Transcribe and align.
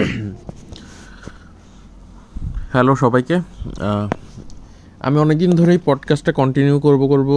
Hello 2.72 2.96
সবাইকে। 2.96 3.36
আমি 5.06 5.16
অনেকদিন 5.24 5.50
ধরেই 5.50 5.78
পডকাস্টটা 5.88 6.32
কন্টিনিউ 6.32 6.80
করব 6.86 7.02
করব 7.12 7.30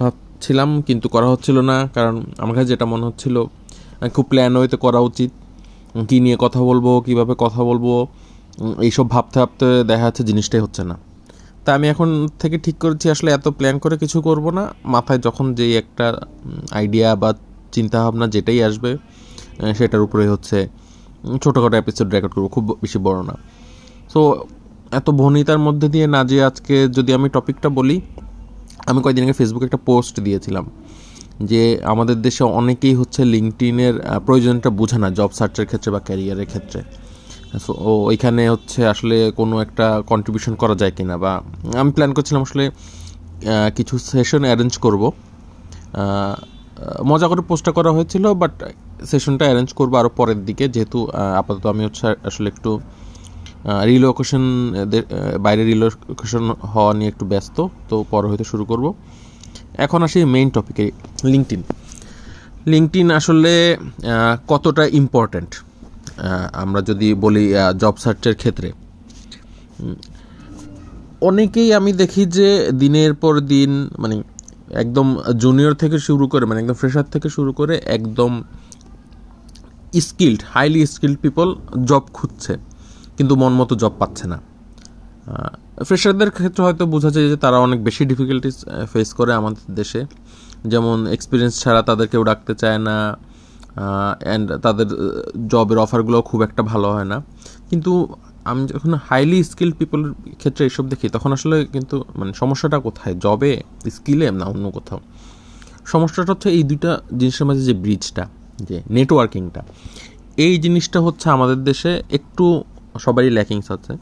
ভাবছিলাম, 0.00 0.82
কিন্তু 0.88 1.06
করা 1.08 1.28
হচ্ছিল 1.32 1.56
না, 1.70 1.76
কারণ 1.96 2.14
আমার 2.42 2.54
কাছে 2.56 2.68
যেটা 2.68 2.86
মনে 2.92 3.04
হচ্ছিল 3.08 3.36
খুব 4.14 4.24
প্ল্যান 4.30 4.56
হয়তো 4.56 4.76
করা 4.76 5.00
উচিত। 5.08 5.30
কী 6.08 6.20
নিয়ে 6.20 6.36
কথা 6.44 6.60
বলব, 6.60 7.02
কীভাবে 7.06 7.34
কথা 7.38 7.64
বলব 7.64 7.86
এইসব 8.86 9.06
ভাবতে 9.14 9.36
ভাবতে 9.40 9.66
দেখা 9.90 10.04
যাচ্ছে 10.08 10.22
জিনিসটাই 10.24 10.60
হচ্ছে 10.60 10.82
না। 10.90 10.96
তা 11.64 11.74
আমি 11.74 11.86
এখন 11.92 12.28
থেকে 12.38 12.58
ঠিক 12.58 12.76
করেছি, 12.78 13.06
আসলে 13.14 13.32
এত 13.32 13.48
প্ল্যান 13.48 13.78
করে 13.78 13.96
কিছু 14.02 14.18
করব 14.28 14.50
না। 14.50 14.64
মাথায় 14.94 15.18
যখন 15.18 15.54
যেই 15.58 15.72
একটা 15.82 16.06
আইডিয়া 16.70 17.16
বা 17.22 17.30
চিন্তাভাবনা 17.72 18.26
যেটাই 18.34 18.62
আসবে 18.68 18.90
সেটার 19.78 20.02
উপরে 20.06 20.28
হচ্ছে 20.28 20.58
ছোটোখাটো 21.42 21.76
এপিসোড 21.76 22.08
রেকর্ড 22.14 22.32
করব, 22.34 22.46
খুব 22.48 22.64
বেশি 22.82 22.98
বড় 23.06 23.20
না। 23.22 23.34
সো 24.12 24.20
এত 24.98 25.06
ভনিতার 25.10 25.60
মধ্যে 25.66 25.86
দিয়ে 25.94 26.06
না 26.14 26.20
যে 26.30 26.38
আজকে 26.44 26.74
যদি 26.88 27.10
আমি 27.18 27.28
টপিকটা 27.28 27.68
বলি, 27.78 27.96
আমি 28.90 28.98
কয়েকদিন 29.02 29.24
আগে 29.24 29.36
ফেসবুকে 29.40 29.64
একটা 29.64 29.80
পোস্ট 29.88 30.14
দিয়েছিলাম 30.20 30.64
যে 31.50 31.62
আমাদের 31.92 32.16
দেশে 32.26 32.42
অনেকেই 32.60 32.94
হচ্ছে 32.94 33.20
লিঙ্কটিনের 33.34 33.94
প্রয়োজনটা 34.26 34.70
বোঝে 34.70 34.98
না 35.02 35.08
জব 35.18 35.30
সার্চের 35.38 35.66
ক্ষেত্রে 35.66 35.90
বা 35.94 36.00
ক্যারিয়ারের 36.08 36.48
ক্ষেত্রে। 36.52 36.80
সো 37.64 37.72
ওইখানে 38.10 38.42
হচ্ছে 38.48 38.80
আসলে 38.92 39.16
কোনো 39.36 39.54
একটা 39.60 39.86
কন্ট্রিবিউশন 40.06 40.54
করা 40.62 40.74
যায় 40.74 40.92
কিনা 40.96 41.14
বা 41.24 41.32
আমি 41.80 41.90
প্ল্যান 41.96 42.12
করছিলাম 42.16 42.42
আসলে 42.42 42.64
কিছু 43.76 43.94
সেশন 44.10 44.42
অ্যারেঞ্জ 44.48 44.74
করব। 44.78 45.02
মজা 47.10 47.26
করে 47.30 47.42
পোস্টটা 47.48 47.72
করা 47.78 47.90
হয়েছিল 47.96 48.24
বাট 48.42 48.54
সেশনটা 49.10 49.44
অ্যারেঞ্জ 49.48 49.70
করব 49.78 49.92
আরও 50.00 50.10
পরের 50.18 50.40
দিকে, 50.48 50.64
যেহেতু 50.74 50.98
আপাতত 51.40 51.64
আমি 51.72 51.82
হচ্ছে 51.86 52.06
আসলে 52.28 52.48
একটু 52.54 52.70
রিলোকেশন 53.90 54.44
বাইরে 55.44 55.62
রিলোকেশন 55.72 56.44
হওয়া 56.72 56.92
নিয়ে 56.98 57.10
একটু 57.12 57.24
ব্যস্ত, 57.32 57.56
তো 57.88 57.96
পরে 58.12 58.26
হয়তো 58.30 58.44
শুরু 58.52 58.64
করব। 58.70 58.86
এখন 59.84 60.00
আসি 60.06 60.18
মেইন 60.34 60.48
টপিকে 60.56 60.84
লিঙ্কটিন 61.32 61.62
লিঙ্কটিন 62.72 63.08
আসলে 63.18 63.52
কতটা 64.52 64.84
ইম্পর্ট্যান্ট 65.00 65.50
আমরা 66.62 66.80
যদি 66.88 67.08
বলি 67.24 67.44
জব 67.82 67.94
সার্চের 68.04 68.34
ক্ষেত্রে। 68.40 68.68
অনেকেই 71.28 71.68
আমি 71.78 71.90
দেখি 72.02 72.22
যে 72.36 72.48
দিনের 72.82 73.12
পর 73.22 73.34
দিন 73.52 73.70
মানে 74.02 74.14
একদম 74.82 75.06
জুনিয়র 75.42 75.74
থেকে 75.82 75.98
শুরু 76.08 76.24
করে 76.32 76.44
মানে 76.48 76.58
একদম 76.62 76.76
ফ্রেশার 76.80 77.06
থেকে 77.14 77.28
শুরু 77.36 77.50
করে 77.58 77.74
একদম 77.96 78.32
skilled 80.06 80.40
highly 80.52 80.82
skilled 80.94 81.18
people 81.24 81.48
job 81.90 82.04
খুঁজছে, 82.16 82.52
কিন্তু 83.16 83.34
মন 83.42 83.52
মতো 83.60 83.74
জব 83.82 83.94
পাচ্ছে 84.00 84.26
না। 84.32 84.38
ফ্রেশারদের 85.88 86.30
ক্ষেত্রে 86.36 86.62
হয়তো 86.66 86.84
বোঝা 86.94 87.10
যায় 87.14 87.26
যে 87.32 87.38
তারা 87.44 87.56
অনেক 87.66 87.78
বেশি 87.88 88.02
ডিফিকাল্টিস 88.10 88.56
ফেস 88.92 89.08
করে 89.18 89.32
আমাদের 89.40 89.66
দেশে। 89.80 90.00
যেমন 90.72 90.96
এক্সপিরিয়েন্স 91.16 91.54
ছাড়া 91.62 91.80
তাদের 91.88 92.06
কেউ 92.12 92.22
ডাকতে 92.30 92.52
চায় 92.62 92.80
না 92.88 92.96
অ্যান্ড 94.26 94.46
তাদের 94.64 94.88
জবের 95.52 95.78
অফারগুলো 95.84 96.18
খুব 96.30 96.40
একটা 96.48 96.62
ভালো 96.70 96.88
হয় 96.94 97.08
না। 97.12 97.18
কিন্তু 97.70 97.92
আমি 98.50 98.62
যখন 98.72 98.92
হাইলি 99.08 99.38
স্কিল 99.50 99.70
পিপলের 99.78 100.12
ক্ষেত্রে 100.40 100.62
এসব 100.70 100.84
দেখি, 100.92 101.06
তখন 101.16 101.30
আসলে 101.36 101.56
কিন্তু 101.74 101.96
মানে 102.18 102.32
সমস্যাটা 102.40 102.78
কোথায়? 102.86 103.14
জবে 103.24 103.52
স্কিলে 103.96 104.26
না 104.40 104.44
অন্য 104.52 104.64
কোথাও? 104.76 105.00
সমস্যাটা 105.92 106.30
হচ্ছে 106.34 106.48
এই 106.56 106.62
দুইটা 106.70 106.90
জিনিসের 107.20 107.44
মাঝে 107.48 107.62
যে 107.70 107.74
ব্রিজটা 107.84 108.24
যে 108.68 108.76
নেটওয়ার্কিংটা 108.96 109.62
এই 110.46 110.54
জিনিসটা 110.64 110.98
হচ্ছে 111.06 111.26
আমাদের 111.36 111.58
দেশে 111.68 111.92
একটু 112.18 112.44
সবারই 113.04 113.30
ল্যাকিংস 113.36 113.68
আছে। 113.76 113.92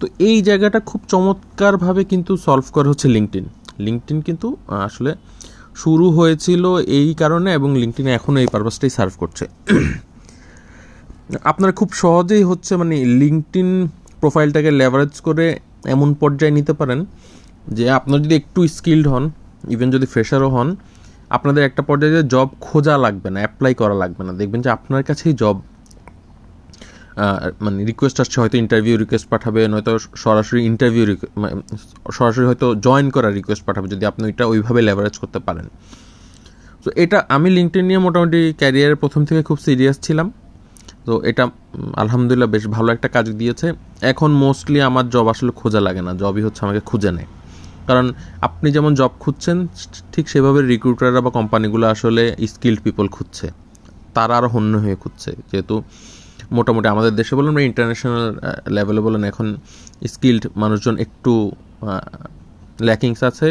তো 0.00 0.04
এই 0.28 0.36
জায়গাটা 0.48 0.78
খুব 0.90 1.00
চমৎকারভাবে 1.12 2.02
কিন্তু 2.12 2.32
সলভ 2.46 2.66
করা 2.76 2.88
হচ্ছে 2.92 3.08
লিঙ্কটিন 3.16 3.46
লিঙ্কটিন 3.86 4.18
কিন্তু 4.28 4.48
আসলে 4.88 5.10
শুরু 5.82 6.06
হয়েছিল 6.18 6.64
এই 7.00 7.10
কারণে 7.14 7.48
এবং 7.58 7.70
লিঙ্কটিনে 7.82 8.10
এখনও 8.18 8.38
এই 8.44 8.48
পারপাসটাই 8.52 8.92
সার্ভ 8.98 9.14
করছে। 9.22 9.44
আপনারা 11.50 11.72
খুব 11.80 11.90
সহজেই 12.02 12.42
হচ্ছে 12.50 12.72
মানে 12.80 12.96
লিঙ্কটিন 13.20 13.70
প্রোফাইলটাকে 14.20 14.70
লেভারেজ 14.80 15.14
করে 15.26 15.46
এমন 15.94 16.08
পর্যায়ে 16.22 16.52
নিতে 16.58 16.72
পারেন 16.80 17.00
যে 17.76 17.84
আপনার 17.98 18.18
যদি 18.24 18.34
একটু 18.40 18.60
স্কিল্ড 18.76 19.06
হন 19.12 19.24
ইভেন 19.74 19.88
যদি 19.94 20.06
ফ্রেশারও 20.12 20.48
হন, 20.56 20.68
আপনাদের 21.36 21.62
একটা 21.68 21.82
পর্যায়ে 21.88 22.22
জব 22.34 22.48
খোঁজা 22.66 22.94
লাগবে 23.04 23.28
না 23.34 23.38
অ্যাপ্লাই 23.44 23.72
করা 23.80 23.94
লাগবে 24.02 24.22
না। 24.26 24.32
দেখবেন 24.40 24.60
যে 24.64 24.70
আপনার 24.76 25.02
কাছেই 25.08 25.34
জব 25.42 25.56
মানে 27.64 27.78
রিকোয়েস্ট 27.90 28.16
আসছে, 28.22 28.36
হয়তো 28.42 28.56
ইন্টারভিউ 28.64 28.94
রিকোয়েস্ট 29.02 29.26
পাঠাবে, 29.32 29.60
নয়তো 29.72 29.92
সরাসরি 30.24 30.60
ইন্টারভিউ 30.70 31.04
সরাসরি 32.16 32.44
হয়তো 32.50 32.66
জয়েন 32.86 33.06
করার 33.14 33.32
রিকোয়েস্ট 33.38 33.62
পাঠাবে, 33.68 33.86
যদি 33.94 34.04
আপনি 34.10 34.22
ওইটা 34.28 34.44
ওইভাবে 34.52 34.80
লেভারেজ 34.88 35.14
করতে 35.22 35.38
পারেন। 35.46 35.66
তো 36.84 36.88
এটা 37.02 37.18
আমি 37.36 37.48
লিঙ্কটিন 37.56 37.84
নিয়ে 37.90 38.00
মোটামুটি 38.06 38.40
ক্যারিয়ারের 38.60 38.98
প্রথম 39.02 39.20
থেকে 39.28 39.42
খুব 39.48 39.58
সিরিয়াস 39.66 39.98
ছিলাম। 40.06 40.26
তো 41.08 41.14
এটা 41.30 41.44
আলহামদুলিল্লাহ 42.02 42.48
বেশ 42.54 42.64
ভালো 42.76 42.88
একটা 42.96 43.08
কাজ 43.16 43.26
দিয়েছে। 43.40 43.66
এখন 44.12 44.30
মোস্টলি 44.44 44.78
আমার 44.90 45.06
জব 45.14 45.26
আসলে 45.34 45.52
খোঁজা 45.60 45.80
লাগে 45.86 46.02
না 46.06 46.12
জবই 46.22 46.42
হচ্ছে 46.46 46.60
আমাকে 46.66 46.80
খুঁজে 46.90 47.10
নেয়। 47.16 47.28
কারণ 47.88 48.06
আপনি 48.48 48.68
যেমন 48.76 48.92
জব 49.00 49.12
খুঁজছেন, 49.24 49.56
ঠিক 50.14 50.24
সেভাবে 50.32 50.60
রিক্রুটাররা 50.72 51.20
বা 51.26 51.30
কোম্পানিগুলো 51.38 51.84
আসলে 51.94 52.22
স্কিল্ড 52.52 52.78
পিপল 52.86 53.06
খুঁজছে। 53.16 53.46
তারা 54.16 54.32
আরও 54.38 54.48
হন্য 54.54 54.72
হয়ে 54.84 54.96
খুঁজছে। 55.02 55.30
যেহেতু 55.50 55.74
মোটামুটি 56.56 56.86
আমাদের 56.94 57.12
দেশে 57.20 57.34
বলুন 57.38 57.52
বা 57.56 57.60
ইন্টারন্যাশনাল 57.70 58.24
লেভেলে 58.76 59.00
বলেন, 59.06 59.22
এখন 59.30 59.46
স্কিল্ড 60.12 60.42
মানুষজন 60.62 60.94
একটু 61.04 61.32
ল্যাকিংস 62.88 63.20
আছে। 63.30 63.48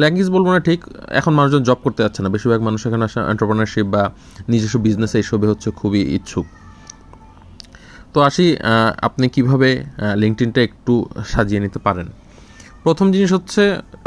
ল্যাকিংস 0.00 0.28
বলব 0.36 0.46
না 0.54 0.60
ঠিক, 0.68 0.80
এখন 1.20 1.32
মানুষজন 1.38 1.62
জব 1.68 1.78
করতে 1.84 2.00
যাচ্ছে 2.04 2.20
না। 2.24 2.28
বেশিরভাগ 2.34 2.60
মানুষ 2.68 2.80
এখানে 2.88 3.04
আসে 3.08 3.18
এন্টারপ্রেনারশিপ 3.32 3.86
বা 3.94 4.02
নিজস্ব 4.52 4.76
বিজনেস 4.86 5.12
এইসবে 5.18 5.46
হচ্ছে 5.52 5.68
খুবই 5.80 6.02
ইচ্ছুক। 6.18 6.46
তো 8.14 8.18
আসি 8.28 8.46
আপনি 9.08 9.26
কীভাবে 9.34 9.70
লিঙ্কটিনটা 10.22 10.60
একটু 10.68 10.94
সাজিয়ে 11.32 11.60
নিতে 11.64 11.78
পারেন। 11.86 12.06
প্রথম 12.84 13.06
জিনিস 13.14 13.30
হচ্ছে, 13.36 13.62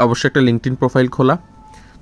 অবশ্যই 0.06 0.26
একটা 0.30 0.42
লিঙ্কটিন 0.48 0.74
প্রোফাইল 0.80 1.06
খোলা। 1.16 1.36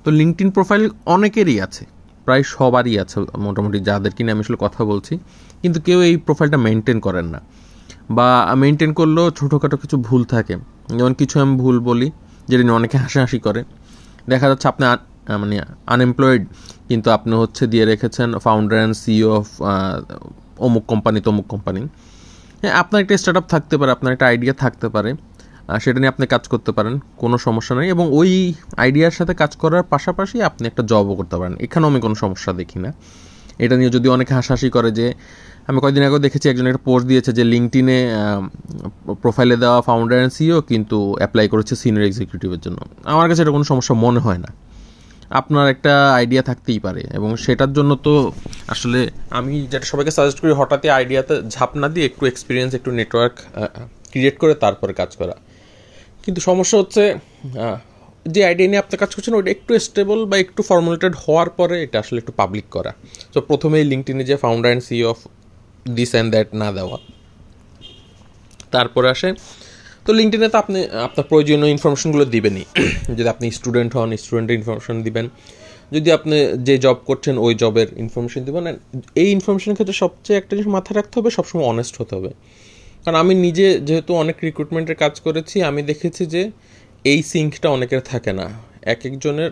তো 0.03 0.09
লিঙ্কটিন 0.19 0.49
প্রোফাইল 0.55 0.83
অনেকেরই 1.15 1.57
আছে, 1.65 1.83
প্রায় 2.25 2.43
সবারই 2.55 2.93
আছে 3.03 3.17
মোটামুটি 3.45 3.77
যাদের 3.89 4.11
কিনে 4.17 4.29
আমি 4.35 4.41
আসলে 4.45 4.57
কথা 4.65 4.81
বলছি, 4.91 5.13
কিন্তু 5.61 5.77
কেউ 5.87 5.99
এই 6.09 6.15
প্রোফাইলটা 6.25 6.57
মেনটেন 6.65 6.97
করেন 7.07 7.25
না। 7.33 7.39
বা 8.17 8.27
মেনটেন 8.61 8.91
করলেও 8.99 9.27
ছোটোখাটো 9.39 9.75
কিছু 9.83 9.95
ভুল 10.07 10.21
থাকে। 10.33 10.55
যেমন 10.97 11.13
কিছু 11.21 11.35
আমি 11.43 11.53
ভুল 11.63 11.77
বলি, 11.89 12.07
যেটা 12.49 12.63
নিয়ে 12.65 12.77
অনেকে 12.79 12.97
হাসাহাসি 13.03 13.39
করে। 13.45 13.61
দেখা 14.31 14.45
যাচ্ছে 14.51 14.67
আপনি 14.71 14.85
মানে 15.41 15.55
আনএমপ্লয়েড 15.93 16.43
কিন্তু 16.89 17.07
আপনি 17.17 17.33
হচ্ছে 17.41 17.63
দিয়ে 17.71 17.85
রেখেছেন 17.91 18.29
ফাউন্ডার 18.45 18.77
অ্যান্ড 18.79 18.95
সিইও 19.01 19.29
অফ 19.39 19.47
অমুক 20.65 20.83
কোম্পানি 20.91 21.19
তমুক 21.21 21.45
কোম্পানি 21.53 21.81
হ্যাঁ 22.61 22.73
আপনার 22.81 22.99
একটা 23.01 23.13
স্টার্ট 23.17 23.37
আপ 23.37 23.45
থাকতে 23.53 23.75
পারে, 23.79 23.91
আপনার 23.91 24.11
একটা 24.13 24.25
আইডিয়া 24.31 24.53
থাকতে 24.63 24.87
পারে 24.95 25.09
সেটা 25.83 25.97
নিয়ে 25.99 26.11
আপনি 26.13 26.25
কাজ 26.27 26.43
করতে 26.47 26.71
পারেন, 26.71 26.99
কোনো 27.21 27.37
সমস্যা 27.37 27.73
নেই। 27.75 27.87
এবং 27.89 28.05
ওই 28.19 28.29
আইডিয়ার 28.77 29.11
সাথে 29.11 29.33
কাজ 29.33 29.51
করার 29.55 29.83
পাশাপাশি 29.83 30.37
আপনি 30.49 30.63
একটা 30.67 30.83
জবও 30.91 31.13
করতে 31.15 31.35
পারেন। 31.37 31.55
এখানেও 31.65 31.87
আমি 31.89 31.99
কোনো 32.05 32.15
সমস্যা 32.15 32.51
দেখি 32.53 32.79
না। 32.79 32.89
এটা 33.63 33.75
নিয়ে 33.79 33.89
যদি 33.89 34.07
অনেকে 34.15 34.33
হাসাহাসি 34.33 34.69
করে 34.69 34.89
যে, 34.91 35.07
আমি 35.67 35.77
কয়েকদিন 35.81 36.03
আগেও 36.07 36.19
দেখেছি 36.19 36.45
একজন 36.49 36.65
একটা 36.67 36.81
পোস্ট 36.85 37.05
দিয়েছে 37.07 37.31
যে 37.37 37.43
লিঙ্কটিনে 37.43 37.97
প্রোফাইলে 39.21 39.55
দেওয়া 39.63 39.81
ফাউন্ডার 39.81 40.17
অ্যান্ড 40.17 40.33
সিও 40.33 40.57
কিন্তু 40.61 40.97
অ্যাপ্লাই 41.17 41.45
করেছে 41.47 41.73
সিনিয়র 41.75 42.05
এক্সিকিউটিভের 42.05 42.61
জন্য। 42.65 42.79
আমার 43.13 43.25
কাছে 43.29 43.41
এটা 43.41 43.51
কোনো 43.51 43.63
সমস্যা 43.63 43.93
মনে 44.05 44.19
হয় 44.19 44.37
না। 44.37 44.49
আপনার 45.39 45.65
একটা 45.75 45.93
আইডিয়া 46.19 46.43
থাকতেই 46.49 46.79
পারে। 46.79 47.01
এবং 47.17 47.29
সেটার 47.45 47.71
জন্য 47.77 47.91
তো 48.07 48.13
আসলে 48.73 48.99
আমি 49.39 49.53
যেটা 49.71 49.85
সবাইকে 49.91 50.11
সাজেস্ট 50.17 50.39
করি, 50.41 50.51
হঠাৎই 50.61 50.89
আইডিয়াতে 50.89 51.35
ঝাঁপ 51.53 51.71
না 51.81 51.87
দিয়ে 51.93 52.05
একটু 52.09 52.23
এক্সপিরিয়েন্স 52.31 52.71
একটু 52.79 52.89
নেটওয়ার্ক 52.99 53.35
ক্রিয়েট 54.11 54.35
করে 54.41 54.53
তারপরে 54.63 54.93
কাজ 55.01 55.11
করা। 55.15 55.35
কিন্তু 56.23 56.39
সমস্যা 56.41 56.77
হচ্ছে 56.81 57.03
যে 58.33 58.41
আইডিয়া 58.49 58.67
নিয়ে 58.69 58.81
আপনি 58.83 58.95
কাজ 59.03 59.11
করছেন, 59.15 59.33
ওইটা 59.39 59.51
একটু 59.57 59.71
স্টেবল 59.87 60.19
বা 60.29 60.35
একটু 60.45 60.61
ফর্মুলেটেড 60.69 61.13
হওয়ার 61.23 61.49
পরে 61.49 61.75
এটা 61.85 61.97
আসলে 62.03 62.17
একটু 62.23 62.33
পাবলিক 62.41 62.67
করা। 62.75 62.91
তো 63.33 63.41
প্রথমেই 63.41 63.85
লিঙ্কটিনে 63.91 64.23
যে 64.29 64.35
founder 64.43 64.69
and 64.69 64.83
CEO 64.87 64.97
of 65.11 65.17
this 65.97 66.11
and 66.13 66.29
that 66.33 66.49
না 66.61 66.71
দেওয়া। 66.77 66.97
তারপরে 68.71 69.09
আসে 69.15 69.29
তো 70.07 70.11
লিঙ্কটিনে 70.19 70.49
তো 70.53 70.57
আপনি, 70.63 70.79
আপনার 71.07 71.25
প্রয়োজনীয় 71.31 71.71
ইনফরমেশনগুলো 71.75 72.25
দিবেনই। 72.35 72.65
যদি 73.17 73.29
আপনি 73.33 73.45
স্টুডেন্ট 73.59 73.91
হন 73.97 74.09
স্টুডেন্টের 74.23 74.55
ইনফরমেশন 74.59 74.95
দিবেন। 75.07 75.25
যদি 75.95 76.09
আপনি 76.17 76.35
যে 76.67 76.75
জব 76.85 76.97
করছেন, 77.09 77.35
ওই 77.45 77.53
জবের 77.61 77.89
ইনফরমেশন 78.03 78.41
দেবেন। 78.47 78.63
এই 79.21 79.27
ইনফরমেশনের 79.37 79.75
ক্ষেত্রে 79.77 79.95
সবচেয়ে 80.03 80.37
একটা 80.41 80.53
জিনিস 80.55 80.69
মাথায় 80.77 80.95
রাখতে 80.99 81.15
হবে, 81.19 81.29
সবসময় 81.37 81.65
অনেস্ট 81.73 81.95
হতে 82.01 82.13
হবে। 82.17 82.31
কারণ 83.03 83.17
আমি 83.23 83.33
নিজে 83.45 83.67
যেহেতু 83.87 84.11
অনেক 84.23 84.37
রিক্রুটমেন্টের 84.47 84.97
কাজ 85.03 85.13
করেছি, 85.25 85.55
আমি 85.69 85.81
দেখেছি 85.91 86.23
যে 86.33 86.41
এই 87.11 87.19
সিঙ্কটা 87.31 87.67
অনেকের 87.77 88.01
থাকে 88.11 88.31
না। 88.39 88.47
এক 88.93 88.99
একজনের 89.09 89.51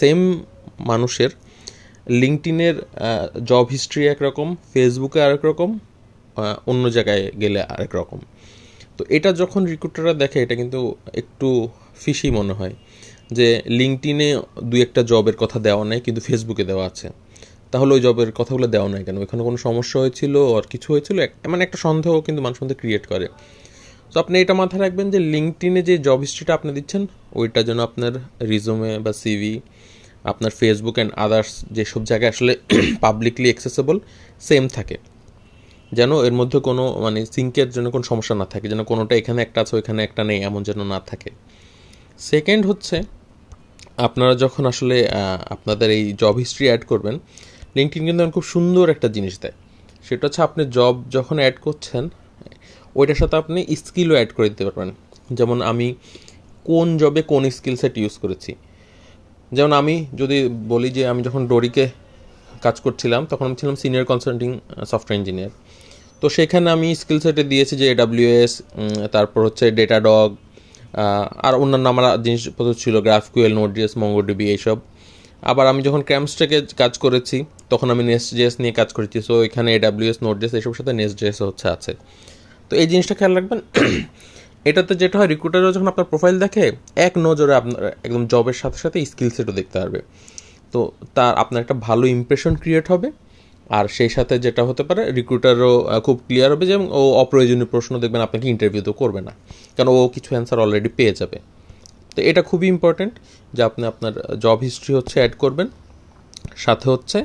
সেম 0.00 0.18
মানুষের 0.90 1.30
লিঙ্কটিনের 2.20 2.76
জব 3.50 3.66
হিস্ট্রি 3.74 4.02
একরকম 4.14 4.48
ফেসবুকে 4.72 5.18
আরেক 5.26 5.42
রকম 5.50 5.70
অন্য 6.70 6.84
জায়গায় 6.96 7.24
গেলে 7.42 7.60
আরেক 7.74 7.92
রকম। 8.00 8.20
তো 8.98 9.02
এটা 9.16 9.30
যখন 9.32 9.60
রিক্রুটাররা 9.72 10.14
দেখে, 10.22 10.38
এটা 10.44 10.54
কিন্তু 10.60 10.80
একটু 11.20 11.48
ফিসি 12.02 12.28
মনে 12.38 12.54
হয় 12.58 12.74
যে 13.36 13.48
লিঙ্কটিনে 13.78 14.28
দুই 14.70 14.80
একটা 14.86 15.00
জবের 15.10 15.36
কথা 15.42 15.58
দেওয়া 15.66 15.84
নেই, 15.90 16.00
কিন্তু 16.06 16.20
ফেসবুকে 16.26 16.64
দেওয়া 16.70 16.84
আছে। 16.90 17.06
তাহলে 17.72 17.90
ওই 17.96 18.00
জবের 18.06 18.30
কথাগুলো 18.38 18.66
দেওয়া 18.74 18.88
নাই 18.94 19.02
কেন? 19.06 19.16
ওইখানে 19.22 19.42
কোনো 19.48 19.58
সমস্যা 19.66 19.96
হয়েছিল 20.02 20.34
আর 20.56 20.64
কিছু 20.72 20.88
হয়েছিল? 20.92 21.16
মানে 21.52 21.62
একটা 21.66 21.78
সন্দেহ 21.86 22.12
কিন্তু 22.26 22.40
মানুষ 22.46 22.56
মধ্যে 22.62 22.76
ক্রিয়েট 22.80 23.04
করে। 23.12 23.26
তো 24.12 24.16
আপনি 24.22 24.34
এটা 24.42 24.54
মাথায় 24.60 24.80
রাখবেন 24.84 25.06
যে 25.14 25.20
লিঙ্কটিনে 25.34 25.80
যে 25.88 25.94
জব 26.06 26.18
হিস্ট্রিটা 26.24 26.52
আপনি 26.58 26.70
দিচ্ছেন, 26.78 27.02
ওইটা 27.40 27.60
যেন 27.68 27.78
আপনার 27.88 28.12
রিজুমে 28.50 28.92
বা 29.04 29.12
সিভি 29.22 29.54
আপনার 30.30 30.52
ফেসবুক 30.60 30.96
অ্যান্ড 30.98 31.12
আদার্স 31.24 31.52
যেসব 31.76 32.02
জায়গায় 32.10 32.30
আসলে 32.34 32.52
পাবলিকলি 33.04 33.48
অ্যাক্সেসেবল 33.50 33.96
সেম 34.48 34.64
থাকে। 34.76 34.96
যেন 35.98 36.10
এর 36.28 36.34
মধ্যে 36.40 36.58
কোনো 36.68 36.84
মানে 37.04 37.20
সিঙ্কের 37.34 37.68
জন্য 37.74 37.86
কোনো 37.94 38.04
সমস্যা 38.10 38.34
না 38.42 38.46
থাকে, 38.52 38.66
যেন 38.72 38.80
কোনোটা 38.90 39.14
এখানে 39.20 39.40
একটা 39.46 39.58
আছে, 39.62 39.72
ওইখানে 39.78 40.00
একটা 40.08 40.22
নেই, 40.28 40.38
এমন 40.48 40.60
যেন 40.68 40.80
না 40.92 40.98
থাকে। 41.10 41.30
সেকেন্ড 42.30 42.62
হচ্ছে, 42.70 42.96
আপনারা 44.06 44.34
যখন 44.44 44.62
আসলে 44.72 44.96
আপনাদের 45.54 45.88
এই 45.96 46.04
জব 46.22 46.34
হিস্ট্রি 46.42 46.66
অ্যাড 46.70 46.82
করবেন 46.90 47.14
লিঙ্কটিন 47.76 48.02
কিন্তু 48.08 48.22
খুব 48.36 48.44
সুন্দর 48.54 48.84
একটা 48.94 49.08
জিনিস 49.16 49.34
দেয়। 49.42 49.56
সেটা 50.06 50.22
হচ্ছে 50.26 50.40
আপনি 50.48 50.62
জব 50.76 50.94
যখন 51.16 51.36
অ্যাড 51.42 51.56
করছেন, 51.66 52.04
ওইটার 52.98 53.18
সাথে 53.20 53.36
আপনি 53.42 53.60
স্কিলও 53.82 54.14
অ্যাড 54.18 54.30
করে 54.36 54.48
দিতে 54.52 54.64
পারবেন। 54.68 54.90
যেমন 55.38 55.58
আমি 55.70 55.88
কোন 56.68 56.86
জবে 57.02 57.20
কোন 57.32 57.42
স্কিল 57.56 57.76
সেট 57.82 57.94
ইউজ 58.02 58.14
করেছি। 58.22 58.52
যেমন 59.56 59.72
আমি 59.80 59.94
যদি 60.20 60.38
বলি 60.72 60.88
যে, 60.96 61.02
আমি 61.12 61.20
যখন 61.26 61.42
ডোরিকে 61.50 61.84
কাজ 62.64 62.76
করছিলাম, 62.84 63.22
তখন 63.30 63.44
আমি 63.48 63.56
ছিলাম 63.60 63.76
সিনিয়র 63.82 64.04
কনসাল্টিং 64.12 64.50
সফটওয়্যার 64.90 65.18
ইঞ্জিনিয়ার 65.20 65.52
তো 66.24 66.30
সেখানে 66.38 66.68
আমি 66.76 66.88
স্কিল 67.00 67.18
সেটে 67.24 67.44
দিয়েছি 67.52 67.74
যে 67.80 67.86
এডাব্লিউএস 67.94 68.52
তারপর 69.14 69.40
হচ্ছে 69.46 69.64
ডেটা 69.78 69.98
ডগ 70.06 70.30
আর 71.46 71.54
অন্যান্য 71.62 71.86
আমার 71.92 72.04
জিনিসপত্র 72.26 72.72
ছিল 72.82 72.94
গ্রাফকুয়েল 73.06 73.52
নোটজিএস 73.60 73.92
মঙ্গোডিবি 74.02 74.46
এইসব। 74.54 74.76
আবার 75.42 75.64
আমি 75.72 75.80
যখন 75.86 76.02
ক্যাম্পসটাকে 76.10 76.58
কাজ 76.82 76.92
করেছি, 77.04 77.36
তখন 77.72 77.88
আমি 77.94 78.02
নেক্সট 78.10 78.30
জেস 78.38 78.54
নিয়ে 78.62 78.74
কাজ 78.80 78.88
করেছি। 78.96 79.18
সো 79.28 79.34
এখানে 79.48 79.68
এডাব্লিউএস 79.78 80.18
নোটজেস 80.26 80.52
এইসবের 80.56 80.76
সাথে 80.80 80.92
নেক্সট 81.00 81.16
জেস 81.22 81.36
হচ্ছে 81.48 81.66
আছে। 81.74 81.92
তো 82.70 82.72
এই 82.82 82.86
জিনিসটা 82.92 83.14
খেয়াল 83.18 83.32
রাখবেন, 83.38 83.60
এটাতে 84.70 84.92
যেটা 85.02 85.16
হয় 85.18 85.28
রিক্রুটারও 85.34 85.70
যখন 85.76 85.88
আপনার 85.92 86.06
প্রোফাইল 86.10 86.36
দেখে, 86.44 86.64
এক 87.06 87.12
নজরে 87.26 87.54
আপনার 87.60 87.82
একদম 88.06 88.22
জবের 88.32 88.56
সাথে 88.62 88.78
সাথে 88.84 88.96
স্কিল 89.10 89.30
সেটও 89.36 89.52
দেখতে 89.60 89.76
পারবে। 89.80 90.00
তো 90.72 90.80
তার, 91.16 91.32
আপনার 91.42 91.60
একটা 91.64 91.76
ভালো 91.86 92.04
ইমপ্রেশন 92.16 92.52
ক্রিয়েট 92.62 92.86
হবে। 92.92 93.08
আর 93.70 93.84
সেই 93.96 94.08
সাথে 94.08 94.34
যেটা 94.38 94.62
হতে 94.68 94.82
পারে 94.88 95.02
রিক্রুটারও 95.18 95.72
খুব 96.06 96.16
ক্লিয়ার 96.26 96.50
হবে 96.54 96.64
যে 96.70 96.76
ও 97.00 97.02
অপ্রয়োজনীয় 97.22 97.68
প্রশ্ন 97.74 97.92
দেখবেন 98.02 98.20
আপনাকে 98.20 98.46
ইন্টারভিউ 98.54 98.82
তো 98.82 98.92
করবে 98.92 99.20
না। 99.20 99.32
কারণ 99.76 99.88
ও 99.88 100.08
কিছু 100.14 100.30
অ্যান্সার 100.34 100.58
অলরেডি 100.64 100.90
পেয়ে 100.98 101.12
যাবে। 101.20 101.38
তো 102.14 102.20
এটা 102.30 102.42
খুবই 102.42 102.66
ইম্পর্টেন্ট 102.74 103.14
যে 103.52 103.62
আপনি 103.68 103.82
আপনার 103.92 104.12
জব 104.44 104.58
হিস্ট্রি 104.66 104.92
হচ্ছে 104.94 105.16
অ্যাড 105.20 105.34
করবেন। 105.42 105.68
সাথে 106.56 106.90
হচ্ছে 106.90 107.18